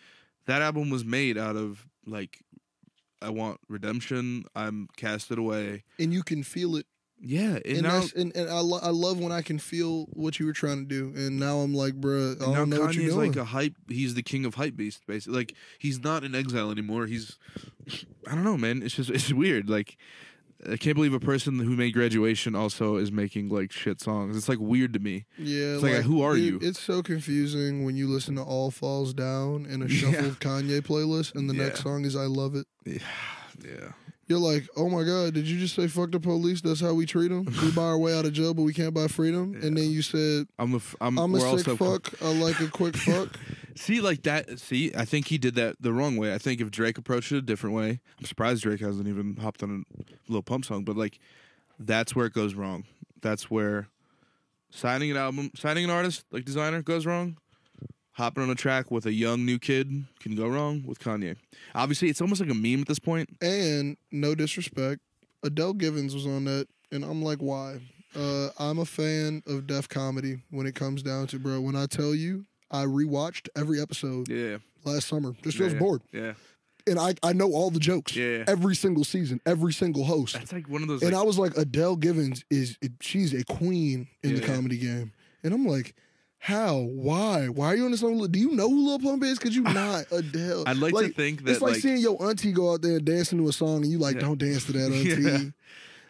[0.47, 2.43] That album was made out of like,
[3.21, 4.45] I want redemption.
[4.55, 5.85] I'm casted away.
[5.99, 6.87] And you can feel it
[7.21, 10.39] Yeah, and, and, now and, and I, lo- I love when I can feel what
[10.39, 11.13] you were trying to do.
[11.17, 13.33] And now I'm like, bruh, I now don't know what you're Kanye's doing.
[13.33, 13.75] like a hype.
[13.89, 15.37] He's the king of hype beast, basically.
[15.39, 17.07] Like he's not in exile anymore.
[17.07, 17.37] He's,
[18.27, 18.83] I don't know, man.
[18.83, 19.69] It's just it's weird.
[19.69, 19.97] Like
[20.71, 24.37] I can't believe a person who made graduation also is making like shit songs.
[24.37, 25.25] It's like weird to me.
[25.39, 26.69] yeah, it's like, who are dude, you?
[26.69, 31.35] It's so confusing when you listen to All Falls Down in a shuffled Kanye playlist,
[31.37, 31.65] and the Yeah.
[31.67, 32.67] next song is I Love It.
[32.85, 32.99] Yeah,
[33.65, 33.93] yeah.
[34.27, 36.61] You're like, oh my god, did you just say fuck the police?
[36.61, 37.47] That's how we treat them.
[37.63, 39.55] We buy our way out of jail, but we can't buy freedom.
[39.63, 42.13] And then you said, I'm a, f- I'm, I'm a sick fuck.
[42.23, 43.39] I like a quick fuck.
[43.79, 44.59] See, like that.
[44.59, 46.35] See, I think he did that the wrong way.
[46.35, 49.63] I think if Drake approached it a different way, I'm surprised Drake hasn't even hopped
[49.63, 50.83] on a Lil Pump song.
[50.83, 51.21] But like,
[51.79, 52.85] that's where it goes wrong.
[53.23, 53.87] That's where
[54.71, 57.39] signing an album, signing an artist like Desiigner goes wrong.
[58.13, 61.37] Hopping on a track with a young new kid can go wrong with Kanye.
[61.73, 63.29] Obviously, it's almost like a meme at this point.
[63.41, 65.03] And no disrespect,
[65.45, 67.79] Adele Givens was on that, and I'm like, why?
[68.17, 71.61] Uh, I'm a fan of Def Comedy when it comes down to bro.
[71.61, 75.73] When I tell you, I rewatched every episode Yeah, last summer just 'cause I yeah,
[75.73, 76.35] was bored, Yeah,
[76.87, 78.45] and I I know all the jokes, Yeah.
[78.47, 81.03] every single season, every single host, that's like one of those.
[81.03, 84.55] and like- I was like, Adele Givens is she's a queen in the Yeah, yeah.
[84.55, 85.13] comedy game,
[85.43, 85.95] and I'm like.
[86.41, 86.77] How?
[86.79, 87.49] Why?
[87.49, 88.25] Why are you on this song?
[88.31, 89.41] Do you know who Lil Pump is?
[89.41, 90.63] Cause you not Adele?
[90.69, 93.05] I'd like to think that, it's like, like- seeing your auntie go out there and
[93.05, 94.21] dancing to a song, and you like Yeah.
[94.21, 95.53] don't dance to that auntie.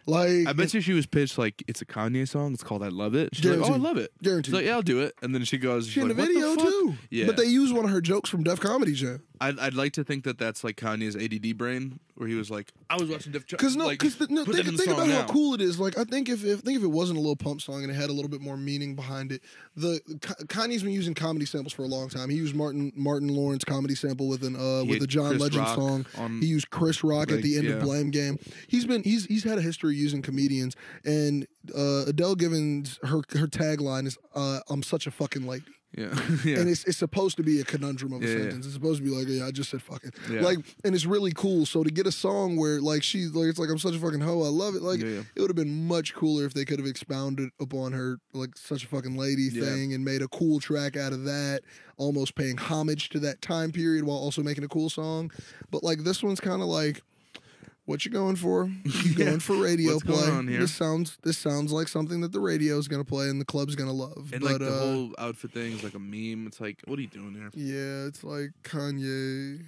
[0.05, 0.15] Yeah.
[0.15, 2.53] Like I bet you she was pitched like it's a Kanye song.
[2.53, 4.45] It's called "I Love It." She's like, "Oh, I love it." Guaranteed.
[4.47, 6.55] She's like, "Yeah, I'll do it." And then she goes, she in like, the video
[6.55, 6.93] fuck?" too.
[7.09, 9.21] Yeah, But they use one of her jokes from Def Comedy Jam.
[9.41, 12.73] I'd, I'd like to think that that's like Kanye's ADD brain, where he was like,
[12.89, 15.21] "I was watching Def Because no, like, because no, think, the think about now.
[15.21, 15.79] how cool it is.
[15.79, 17.95] Like I think if, if think if it wasn't a Lil Pump song and it
[17.95, 19.41] had a little bit more meaning behind it,
[19.77, 20.01] the
[20.47, 22.29] Kanye's been using comedy samples for a long time.
[22.29, 25.63] He used Martin Martin Lawrence comedy sample with an uh with a John Chris Legend
[25.63, 26.05] Rock song.
[26.17, 27.79] on- he used Chris Rock at the end of.
[27.79, 28.37] Blame Game.
[28.67, 30.75] He's been he's he's had a history using comedians
[31.05, 35.65] and uh Adele Givens her her tagline is uh I'm such a fucking lady.
[35.97, 36.13] Yeah,
[36.45, 36.59] yeah.
[36.59, 38.39] and it's it's supposed to be a conundrum of a Yeah, yeah.
[38.41, 38.65] sentence.
[38.67, 40.11] It's supposed to be like, yeah, I just said fucking.
[40.31, 40.41] Yeah.
[40.41, 41.65] Like, and it's really cool.
[41.65, 44.19] So to get a song where like she's like, it's like I'm such a fucking
[44.19, 44.43] hoe.
[44.43, 44.83] I love it.
[44.83, 45.21] Like, Yeah, yeah.
[45.35, 48.83] it would have been much cooler if they could have expounded upon her like such
[48.83, 49.65] a fucking lady Yeah.
[49.65, 51.61] thing and made a cool track out of that,
[51.97, 55.31] almost paying homage to that time period while also making a cool song.
[55.71, 57.01] But like this one's kind of like.
[57.89, 58.65] What you going for?
[58.85, 59.25] You Yeah.
[59.25, 60.15] going for radio What's play?
[60.27, 60.59] going on here?
[60.59, 63.75] This sounds this sounds like something that the radio is gonna play and the club's
[63.75, 64.29] gonna love.
[64.31, 66.45] and but, like the uh, whole outfit thing is like a meme.
[66.45, 67.49] It's like, what are you doing here?
[67.55, 69.65] yeah, it's like Kanye.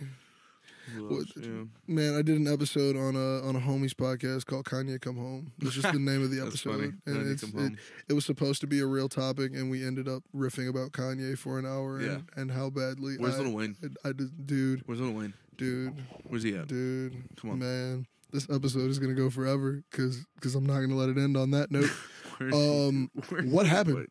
[0.99, 1.63] What- Yeah.
[1.87, 5.51] Man, I did an episode on a on a homies podcast called Kanye Come Home.
[5.61, 6.93] It's just the name of the That's episode, funny.
[7.07, 7.73] and it's it,
[8.09, 11.35] it was supposed to be a real topic, and we ended up riffing about Kanye
[11.37, 12.19] for an hour and, Yeah.
[12.41, 13.15] and how badly.
[13.17, 13.75] Where's I, Lil Wayne?
[14.05, 14.11] I, I
[14.45, 15.33] dude, Where's Lil Wayne?
[15.61, 15.93] Dude,
[16.27, 16.67] Where's he at?
[16.67, 17.15] dude.
[17.39, 17.59] Come on.
[17.59, 18.07] man.
[18.31, 21.51] This episode is gonna go forever because because I'm not gonna let it end on
[21.51, 21.89] that note.
[22.41, 23.11] Um,
[23.51, 24.07] what happened?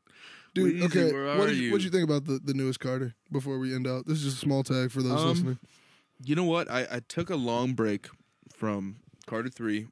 [0.54, 1.36] Dude, Weezy, okay.
[1.36, 1.76] What did you, you?
[1.78, 4.06] you think about the, the newest Carter before we end out?
[4.06, 5.58] This is just a small tag for those Um, listening.
[6.24, 6.70] You know what?
[6.70, 8.06] I, I took a long break
[8.54, 9.88] from Carter three.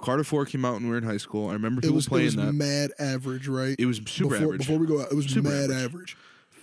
[0.00, 1.50] Carter four came out when we were in high school.
[1.50, 2.52] I remember It people was, it playing was that.
[2.54, 3.76] mad average, right?
[3.78, 4.60] it was super before, average.
[4.60, 5.84] Before we go out, it was Super mad average.
[5.84, 6.16] average.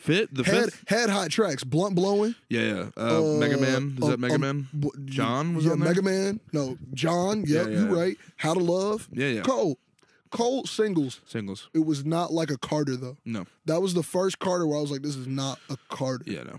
[0.07, 0.83] Fit the Had fifth.
[0.87, 1.63] had hot tracks.
[1.63, 2.33] Blunt blowing.
[2.49, 2.89] Yeah, yeah.
[2.97, 3.95] Uh, Uh, Mega Man.
[3.97, 4.67] Is um, that Mega um, Man?
[4.79, 5.89] w- John was yeah, on there?
[5.89, 6.39] Mega Man.
[6.53, 7.43] No, John.
[7.45, 7.99] Yep, Yeah, you yeah.
[8.01, 8.17] right.
[8.37, 9.07] How to Love.
[9.11, 9.41] Yeah, yeah.
[9.41, 9.77] Cole.
[10.31, 11.21] Cole singles.
[11.25, 11.69] Singles.
[11.73, 13.17] It was not like a Carter though.
[13.25, 13.45] No.
[13.65, 16.23] That was the first Carter where I was like, this is not a Carter.
[16.27, 16.57] Yeah, no.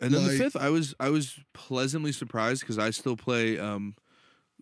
[0.00, 3.58] And then Like- the fifth, I was I was pleasantly surprised because I still play
[3.58, 3.94] um,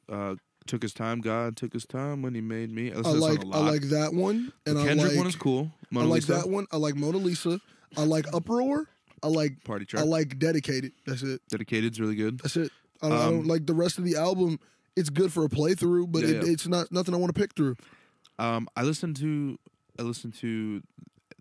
[0.09, 0.35] uh,
[0.67, 1.21] took his time.
[1.21, 2.93] God took his time when he made me.
[2.93, 3.73] I, I listen to that like song a I lot.
[3.73, 5.71] like that one, and the I Kendrick like one is cool.
[5.91, 6.67] Mona I like Lisa, that one.
[6.73, 7.61] I like Mona Lisa.
[7.97, 8.89] I like Uproar.
[9.23, 10.03] I like party track.
[10.03, 10.93] I like Dedicated.
[11.07, 11.43] That's it.
[11.49, 12.39] Dedicated's really good.
[12.41, 12.71] That's it.
[13.03, 14.59] I don't, I Um, don't like the rest of the album.
[14.97, 16.53] It's good for a playthrough, but Yeah, it, yeah.
[16.53, 17.77] it's not nothing I want to pick through.
[18.39, 19.59] Um, I listened to
[19.99, 20.83] I listened to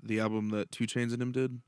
[0.04, 1.62] the album that 2 Chainz and him did.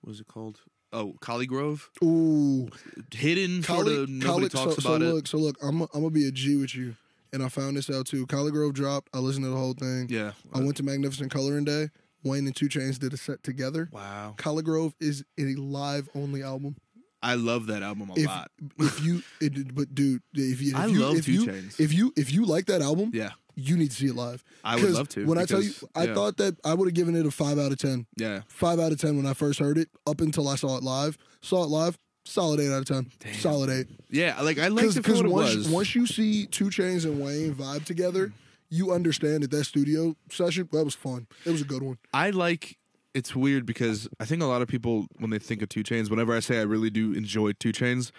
[0.00, 0.60] What was it called?
[0.92, 1.82] Oh, ColleGrove.
[2.04, 2.68] Ooh,
[3.12, 4.08] Hidden sort of.
[4.08, 5.14] Nobody Collie- talks so, about so it.
[5.14, 6.96] look, so look, I'm I'm gonna be a G with you,
[7.32, 8.26] and I found this out too.
[8.26, 9.08] ColleGrove dropped.
[9.14, 10.08] I listened to the whole thing.
[10.10, 10.32] Yeah.
[10.52, 11.88] I went to Magnificent Coloring Day.
[12.24, 13.88] Wayne and 2 Chainz did a set together.
[13.92, 14.34] Wow.
[14.38, 16.76] ColleGrove is a live only album.
[17.24, 18.50] I love that album a If lot.
[18.78, 21.78] if you, it, but dude, if you, if I you, love if Two you, Chains.
[21.78, 24.42] if you, if you like that album, Yeah, you need to see it live.
[24.64, 25.24] I would love to.
[25.26, 26.14] When I tell you, I yeah.
[26.14, 28.06] thought that I would have given it a five out of ten.
[28.16, 28.40] Yeah.
[28.48, 29.88] Five out of ten when I first heard it.
[30.06, 33.08] Up until I saw it live, saw it live, solid eight out of ten.
[33.20, 33.34] Damn.
[33.34, 33.86] Solid eight.
[34.10, 34.40] Yeah.
[34.40, 38.32] Like I for Because once once you see 2 Chainz and Wayne vibe together,
[38.72, 41.26] you understand that that studio session that was fun.
[41.44, 41.98] It was a good one.
[42.14, 42.78] I like.
[43.12, 46.08] It's weird because I think a lot of people when they think of 2 Chainz,
[46.08, 48.10] whenever I say I really do enjoy 2 Chainz,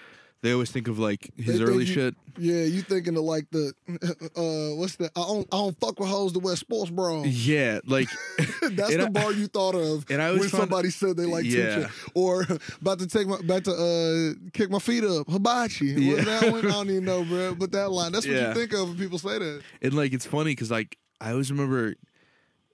[0.43, 2.15] they always think of like his They think early you- shit.
[2.37, 3.73] Yeah, you thinking of like the
[4.35, 5.11] uh what's that?
[5.15, 7.23] I don't I don't fuck with hoes to wear sports bra.
[7.25, 8.09] Yeah, like
[8.61, 11.15] That's And the I- bar you thought of and I always when found- somebody said
[11.17, 11.89] they like Yeah.
[12.15, 12.45] Or
[12.81, 15.27] about to take my about to uh kick my feet up.
[15.29, 15.85] Hibachi.
[15.87, 16.13] Yeah.
[16.13, 16.65] What's that one?
[16.67, 17.55] I don't even know, bro.
[17.55, 18.49] But that line, that's what Yeah.
[18.49, 19.61] you think of when people say that.
[19.81, 21.95] and like it's funny because like I always remember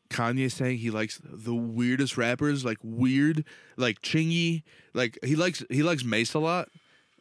[0.10, 3.46] Kanye saying he likes the weirdest rappers, like weird,
[3.78, 4.64] like Chingy,
[4.94, 6.70] like he likes he likes Mase a lot,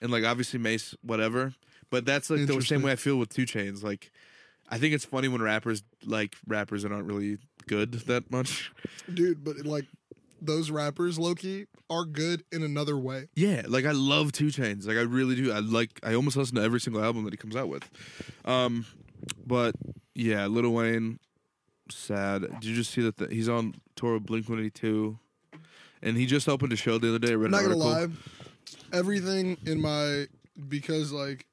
[0.00, 1.54] and like obviously Mase whatever.
[1.90, 3.82] But that's like the same way I feel with 2 Chainz.
[3.82, 4.10] Like
[4.68, 8.70] I think it's funny when rappers like rappers that aren't really good that much.
[9.12, 9.86] Dude, but like
[10.40, 13.28] those rappers, Loki, are good in another way.
[13.34, 14.86] Yeah, like I love 2 Chainz.
[14.86, 15.50] Like I really do.
[15.52, 15.98] I like.
[16.02, 17.88] I almost listen to every single album that he comes out with.
[18.44, 18.86] Um,
[19.46, 19.74] but
[20.14, 21.18] yeah, Lil Wayne,
[21.90, 22.42] sad.
[22.42, 25.18] Did you just see that the, he's on tour with Blink One Eighty Two,
[26.02, 27.32] and he just opened a show the other day.
[27.32, 28.14] I read I'm not an gonna article.
[28.14, 28.37] lie.
[28.92, 30.26] Everything in my
[30.68, 31.46] because like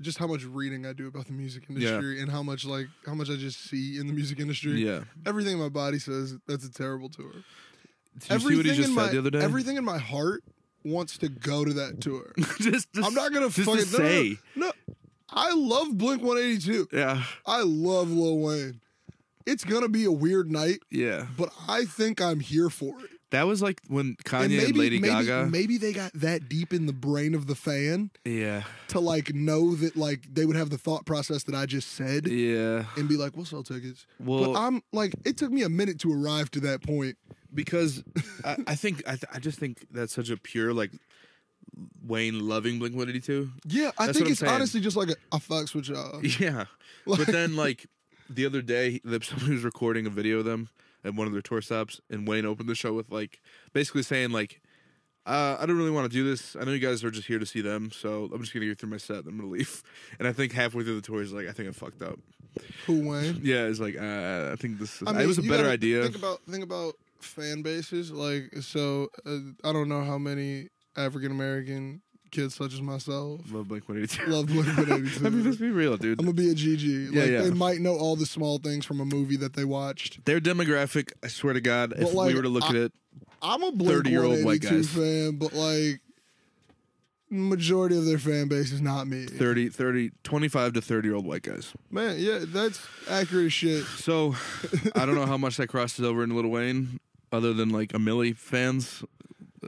[0.00, 3.14] just how much reading I do about the music industry and how much like how
[3.14, 4.84] much I just see in the music industry.
[4.84, 5.00] Yeah.
[5.26, 7.32] Everything in my body says that's a terrible tour.
[8.18, 9.40] Did you everything see what he just in said my the other day?
[9.40, 10.42] everything in my heart
[10.84, 12.32] wants to go to that tour.
[12.58, 14.36] just, just, I'm not gonna fucking to no, no, no, say.
[14.56, 14.72] no.
[15.32, 16.88] I love Blink 182.
[16.92, 18.80] Yeah, I love Lil Wayne.
[19.46, 21.26] It's gonna be a weird night, yeah.
[21.36, 23.10] but I think I'm here for it.
[23.30, 25.46] That was like when Kanye and and, maybe, Lady maybe, Gaga.
[25.50, 29.74] maybe they got that deep in the brain of the fan yeah, to like know
[29.76, 32.86] that like they would have the thought process that I just said yeah.
[32.96, 34.06] and be like, we'll sell tickets.
[34.18, 37.16] Well, but I'm like, it took me a minute to arrive to that point.
[37.54, 38.02] because
[38.44, 40.90] I, I think I, th- I just think that's such a pure like
[42.04, 43.50] Wayne loving Blink One Eighty Two.
[43.64, 44.52] Yeah, I That's think it's saying.
[44.52, 46.24] honestly just like a fucks with y'all.
[46.24, 46.64] Yeah,
[47.06, 47.86] but then like
[48.28, 50.68] the other day, somebody was recording a video of them
[51.04, 53.40] at one of their tour stops, and Wayne opened the show with like
[53.72, 54.60] basically saying like.
[55.26, 56.56] Uh, I don't really want to do this.
[56.56, 58.78] I know you guys are just here to see them, so I'm just gonna get
[58.78, 59.18] through my set.
[59.18, 59.82] and I'm gonna leave.
[60.18, 62.18] And I think halfway through the tour, he's like, "I think I fucked up."
[62.86, 63.38] Who Wayne?
[63.42, 64.96] Yeah, it's like, uh, I think this.
[65.02, 66.02] Is, I mean, it was a better idea.
[66.02, 68.10] Think about think about fan bases.
[68.10, 72.00] Like, so uh, I don't know how many African American
[72.30, 74.26] kids such as myself Love Blink One Eighty Two.
[74.26, 75.26] love Blink 182.
[75.26, 76.18] I mean, let's be real, dude.
[76.20, 77.12] I'm gonna be a GG.
[77.12, 77.42] Yeah, like, yeah.
[77.42, 80.24] They might know all the small things from a movie that they watched.
[80.24, 82.92] Their demographic, I swear to God, if like, we were to look I- at it,
[83.42, 84.88] I'm a Blink 30-year-old white 182 guys.
[84.90, 86.00] fan, but like
[87.32, 89.24] majority of their fan base is not me.
[89.24, 91.72] 30, 30, 25 to 30 year old white guys.
[91.90, 93.84] Man, yeah, that's accurate as shit.
[93.84, 94.34] So
[94.94, 96.98] I don't know how much that crosses over in Lil Wayne,
[97.32, 99.04] other than like a Milli fans.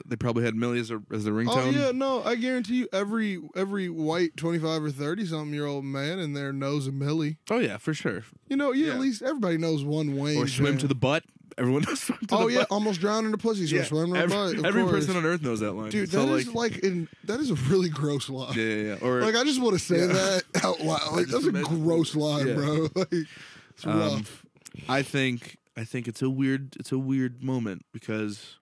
[0.07, 1.73] They probably had Milli as, a, as their Oh ringtone.
[1.75, 5.85] yeah, no, I guarantee you, every every white twenty five or thirty something year old
[5.85, 7.37] man in there knows a Milli.
[7.51, 8.25] Oh yeah, for sure.
[8.49, 8.93] You know, yeah, Yeah.
[8.95, 10.39] at least everybody knows one Wayne.
[10.39, 11.25] Or swim to the butt.
[11.59, 12.69] Everyone knows swim to Oh the yeah, butt.
[12.71, 13.67] almost drowned in the pussy.
[13.67, 14.55] So Yeah, swim to the every, butt.
[14.57, 15.05] of every course.
[15.07, 15.91] person on earth knows that line.
[15.91, 18.55] dude, that so is like, like, in, that is a really gross line.
[18.57, 19.07] yeah, yeah, yeah.
[19.07, 20.07] Or Like I just want to say Yeah.
[20.07, 21.13] that out loud.
[21.13, 22.89] Like that's a gross line, bro.
[22.95, 24.47] Like it's Um, rough.
[24.89, 28.57] I think I think it's a weird it's a weird moment because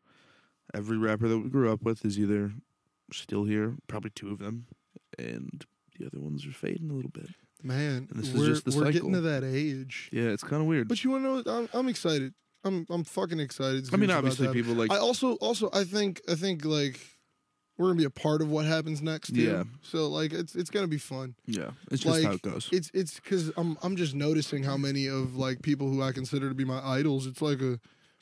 [0.75, 2.53] every rapper that we grew up with is either
[3.13, 4.67] still here, probably two of them,
[5.19, 5.65] and
[5.99, 7.29] the other ones are fading a little bit.
[7.63, 8.93] Man, and this is we're, just the we're cycle.
[8.93, 10.09] getting to that age.
[10.13, 10.89] Yeah, it's kind of weird.
[10.89, 11.59] But you want to know?
[11.59, 12.33] I'm, I'm excited.
[12.65, 13.89] I'm I'm fucking excited.
[13.93, 17.01] I mean, obviously, people like I also also I think I think like
[17.79, 19.35] we're gonna be a part of what happens next.
[19.35, 19.41] Too.
[19.41, 19.65] Yeah.
[19.83, 21.35] So like it's it's gonna be fun.
[21.47, 22.69] yeah, it's just like, how it goes.
[22.73, 26.49] It's it's because I'm I'm just noticing how many of like people who I consider
[26.49, 27.27] to be my idols.
[27.27, 27.81] It's like a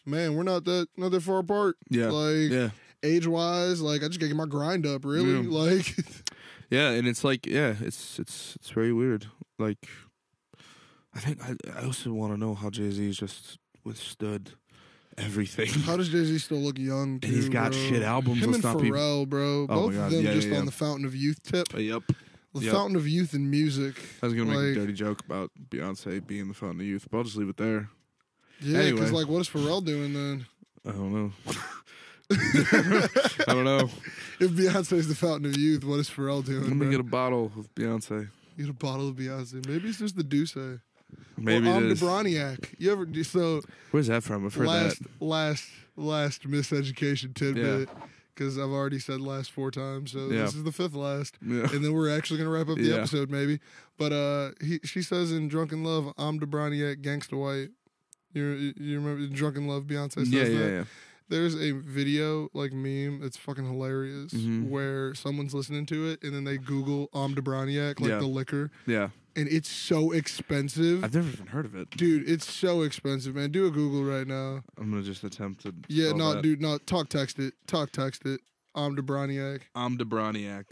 [0.08, 1.76] man, we're not that not that far apart.
[1.90, 2.70] Yeah, Like yeah,
[3.02, 5.04] age wise, like I just gotta get my grind up.
[5.04, 5.50] Really, Yeah.
[5.50, 5.94] like
[6.70, 9.26] yeah, and it's like yeah, it's it's it's very weird.
[9.58, 9.78] Like
[11.14, 14.52] I think I, I also want to know how Jay Z just withstood
[15.16, 15.68] everything.
[15.82, 17.18] How does Jay Z still look young?
[17.22, 17.80] And he's too, got bro?
[17.80, 19.62] shit albums, Him and Pharrell, bro.
[19.62, 21.74] Oh Both of them yeah, just yeah, on the Fountain of Youth tip.
[21.74, 22.02] Uh, yep.
[22.54, 22.72] The Yep.
[22.74, 23.94] Fountain of Youth and music.
[24.22, 27.18] I was gonna make a dirty joke about Beyonce being the fountain of youth, but
[27.18, 27.90] I'll just leave it there.
[28.60, 29.10] Yeah, because Anyway.
[29.10, 30.46] like, what is Pharrell doing then?
[30.86, 31.32] I don't know.
[32.30, 33.88] I don't know.
[34.40, 36.62] If Beyonce's the Fountain of Youth, what is Pharrell doing?
[36.62, 36.90] Let me bro?
[36.92, 38.28] get a bottle of Beyonce.
[38.56, 39.66] Get a bottle of Beyonce.
[39.66, 40.54] Maybe it's just the Douce.
[41.36, 42.00] Maybe or it is.
[42.00, 42.74] Omnibroniac.
[42.78, 43.62] You ever do so?
[43.90, 44.46] Where's that from?
[44.46, 45.24] I've heard last, that.
[45.24, 47.88] last, last miseducation tidbit.
[48.32, 50.42] Because I've already said last four times, so Yeah.
[50.42, 51.62] this is the fifth last, Yeah.
[51.72, 52.94] and then we're actually gonna wrap up the Yeah.
[52.98, 53.58] episode, maybe.
[53.98, 57.70] But uh, he, she says in "Drunk in Love," "I'm Gangsta White."
[58.34, 59.84] You you remember in "Drunk in Love"?
[59.84, 60.52] Beyonce says Yeah, that.
[60.52, 60.84] yeah, yeah.
[61.30, 63.20] There's a video like meme.
[63.22, 64.68] It's fucking hilarious Mhm.
[64.68, 68.18] where someone's listening to it and then they Google Om like Yeah.
[68.18, 69.10] the liquor, Yeah.
[69.36, 71.04] and it's so expensive.
[71.04, 71.90] I've never even heard of it.
[71.90, 73.50] Dude, it's so expensive, man.
[73.50, 74.62] Do a Google right now.
[74.78, 75.74] I'm gonna just attempt to.
[75.88, 76.42] Yeah, no, that.
[76.42, 76.78] dude, no.
[76.78, 77.54] Talk text it.
[77.66, 78.40] Talk text it.
[78.74, 78.96] Om.
[79.74, 80.66] I'm Debroniac.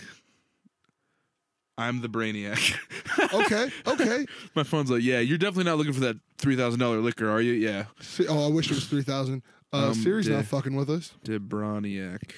[1.78, 2.76] I'm the brainiac.
[3.32, 4.24] Okay, okay.
[4.54, 7.40] My phone's like, yeah, you're definitely not looking for that three thousand dollar liquor, are
[7.40, 7.52] you?
[7.52, 9.42] Yeah, See, oh, I wish it was three thousand.
[9.72, 10.36] Uh, Um, Siri's yeah.
[10.36, 11.12] not fucking with us.
[11.24, 12.30] Debroniac.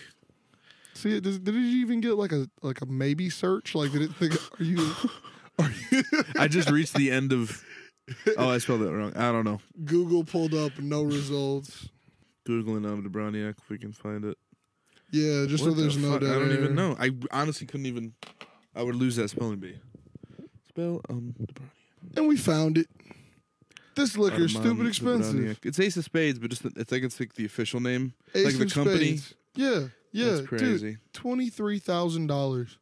[0.95, 3.75] See, does, did it even get like a like a maybe search?
[3.75, 4.35] Like, did it think?
[4.59, 4.93] Are you?
[5.59, 6.03] Are you?
[6.39, 7.63] I just reached the end of.
[8.37, 9.13] Oh, I spelled it wrong.
[9.17, 9.61] I don't know.
[9.85, 11.89] Google pulled up no results.
[12.49, 14.39] Googling Debroniac if we can find it.
[15.13, 16.31] Yeah, just What so there's the no doubt.
[16.31, 16.97] I don't even know.
[16.99, 18.15] I honestly couldn't even.
[18.75, 19.79] I would lose that spelling bee.
[20.69, 21.35] Spell um.
[22.17, 22.89] And we found it.
[23.95, 25.59] This liquor is stupid expensive.
[25.65, 28.45] It's Ace of Spades, but just the, it's like it's like the official name, Ace
[28.45, 29.17] like the of company.
[29.17, 29.35] Spades.
[29.57, 30.99] Yeah, yeah, That's crazy.
[31.13, 32.79] Twenty three thousand dollars.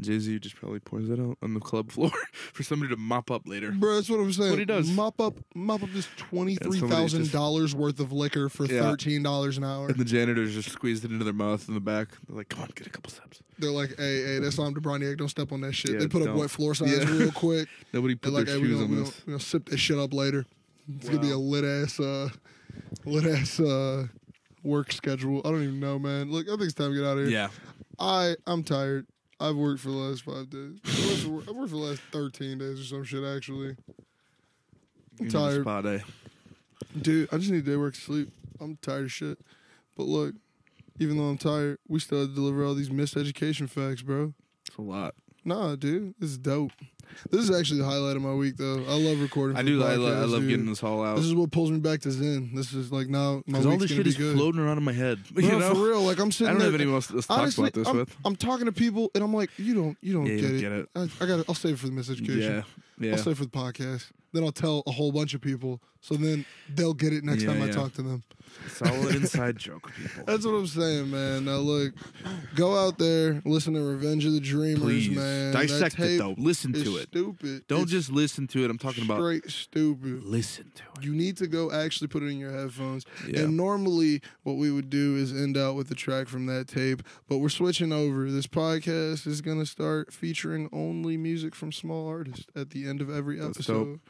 [0.00, 2.10] Jay Z just probably pours that out on the club floor
[2.52, 3.70] for somebody to mop up later.
[3.72, 4.50] Bro, that's what I'm saying.
[4.50, 4.90] what he does.
[4.90, 8.82] Mop up, mop up this twenty three thousand just- dollars worth of liquor for Yeah.
[8.82, 9.88] thirteen dollars an hour.
[9.88, 12.08] And the janitors just squeezed it into their mouth in the back.
[12.28, 15.16] They're like, "Come on, get a couple steps." They're like, "Hey, hey, that's Om Debroniac.
[15.18, 16.38] Don't step on that shit." Yeah, they put up don't.
[16.38, 17.10] wet floor signs Yeah.
[17.10, 17.68] real quick.
[17.92, 19.10] Nobody They're put like, their "Hey, we shoes gonna, on we this.
[19.10, 20.44] gonna, we gonna sip this shit up later."
[20.98, 22.28] It's gonna be a lit ass, uh,
[23.04, 24.06] lit ass uh,
[24.62, 25.40] work schedule.
[25.44, 26.30] I don't even know, man.
[26.30, 27.32] Look, I think it's time to get out of here.
[27.32, 27.48] Yeah,
[27.98, 29.06] I I'm tired.
[29.38, 30.78] I've worked for the last five days.
[30.84, 33.24] I worked for, I worked for the last thirteen days or some shit.
[33.24, 33.76] Actually,
[35.20, 35.62] a tired.
[35.62, 36.02] Spa day.
[37.00, 38.30] dude, I just need day work to sleep.
[38.60, 39.38] I'm tired of shit.
[39.96, 40.34] But look,
[40.98, 44.32] even though I'm tired, we still had to deliver all these miseducation facts, bro.
[44.66, 45.14] It's a lot.
[45.46, 46.72] Nah, dude, this is dope.
[47.30, 48.84] This is actually the highlight of my week, though.
[48.88, 49.56] I love recording.
[49.56, 49.80] I do.
[49.82, 50.48] I, lo- I love dude.
[50.50, 52.50] getting this all out This is what pulls me back to Zen.
[52.52, 54.34] This is like now my because all this gonna shit be is good.
[54.36, 55.20] floating around in my head.
[55.30, 56.48] Bro, you know, for real, like I'm sitting.
[56.48, 56.72] I don't there.
[56.72, 58.16] have anyone else to talk Honestly, about this I'm, with.
[58.24, 60.56] I'm talking to people, and I'm like, you don't, you don't Yeah, you get don't
[60.56, 60.60] it.
[60.60, 61.10] get it.
[61.20, 61.48] I, I got.
[61.48, 62.38] I'll save it for the miseducation.
[62.40, 62.62] Yeah,
[62.98, 63.12] yeah.
[63.12, 64.10] I'll save it for the podcast.
[64.32, 66.44] Then I'll tell a whole bunch of people, so then
[66.74, 67.72] they'll get it next Yeah, time I yeah.
[67.72, 68.24] talk to them.
[68.68, 70.24] Solid inside joke, people.
[70.26, 71.44] That's what I'm saying, man.
[71.44, 71.94] Now look,
[72.54, 75.52] go out there, listen to Revenge of the Dreamers, Please man.
[75.52, 76.34] dissect it though.
[76.38, 77.08] Listen to it.
[77.08, 77.66] Stupid.
[77.68, 78.70] Don't It's just listen to it.
[78.70, 80.24] I'm talking about straight stupid.
[80.24, 81.04] listen to it.
[81.04, 83.04] You need to go actually put it in your headphones.
[83.28, 83.40] Yeah.
[83.40, 87.02] And normally, what we would do is end out with the track from that tape,
[87.28, 88.30] but we're switching over.
[88.30, 93.00] This podcast is going to start featuring only music from small artists at the end
[93.00, 94.00] of every episode.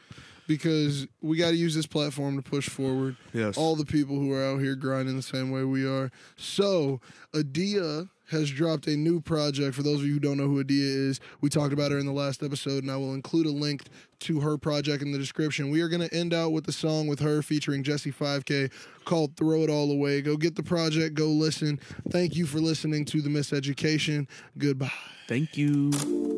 [0.46, 3.56] Because we got to use this platform to push forward Yes.
[3.56, 6.10] all the people who are out here grinding the same way we are.
[6.36, 7.00] So,
[7.34, 9.74] Adia has dropped a new project.
[9.76, 12.06] For those of you who don't know who Adia is, we talked about her in
[12.06, 13.82] the last episode, and I will include a link
[14.20, 15.70] to her project in the description.
[15.70, 18.72] We are going to end out with a song with her featuring Jesse 5K
[19.04, 20.22] called Throw It All Away.
[20.22, 21.78] Go get the project, go listen.
[22.10, 24.26] Thank you for listening to The Miseducation.
[24.58, 24.90] Goodbye.
[25.28, 26.35] Thank you.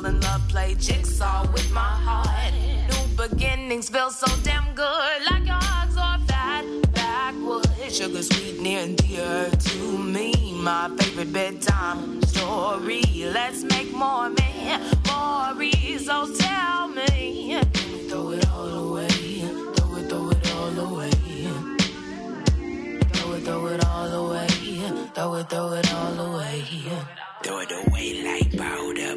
[0.00, 2.52] Fall in love, play jigsaw with my heart.
[2.88, 7.66] New beginnings feel so damn good, like your hugs or fat backwood.
[7.90, 10.54] Sugar sweet near and dear to me.
[10.54, 13.02] My favorite bedtime story.
[13.32, 16.06] Let's make more memories.
[16.06, 17.58] So tell me,
[18.08, 19.08] throw it all away,
[19.76, 21.10] throw it, throw it all away.
[23.12, 24.46] Throw it, throw it all away.
[25.14, 26.64] Throw it, throw it all away.
[27.42, 29.16] Throw it away like powder,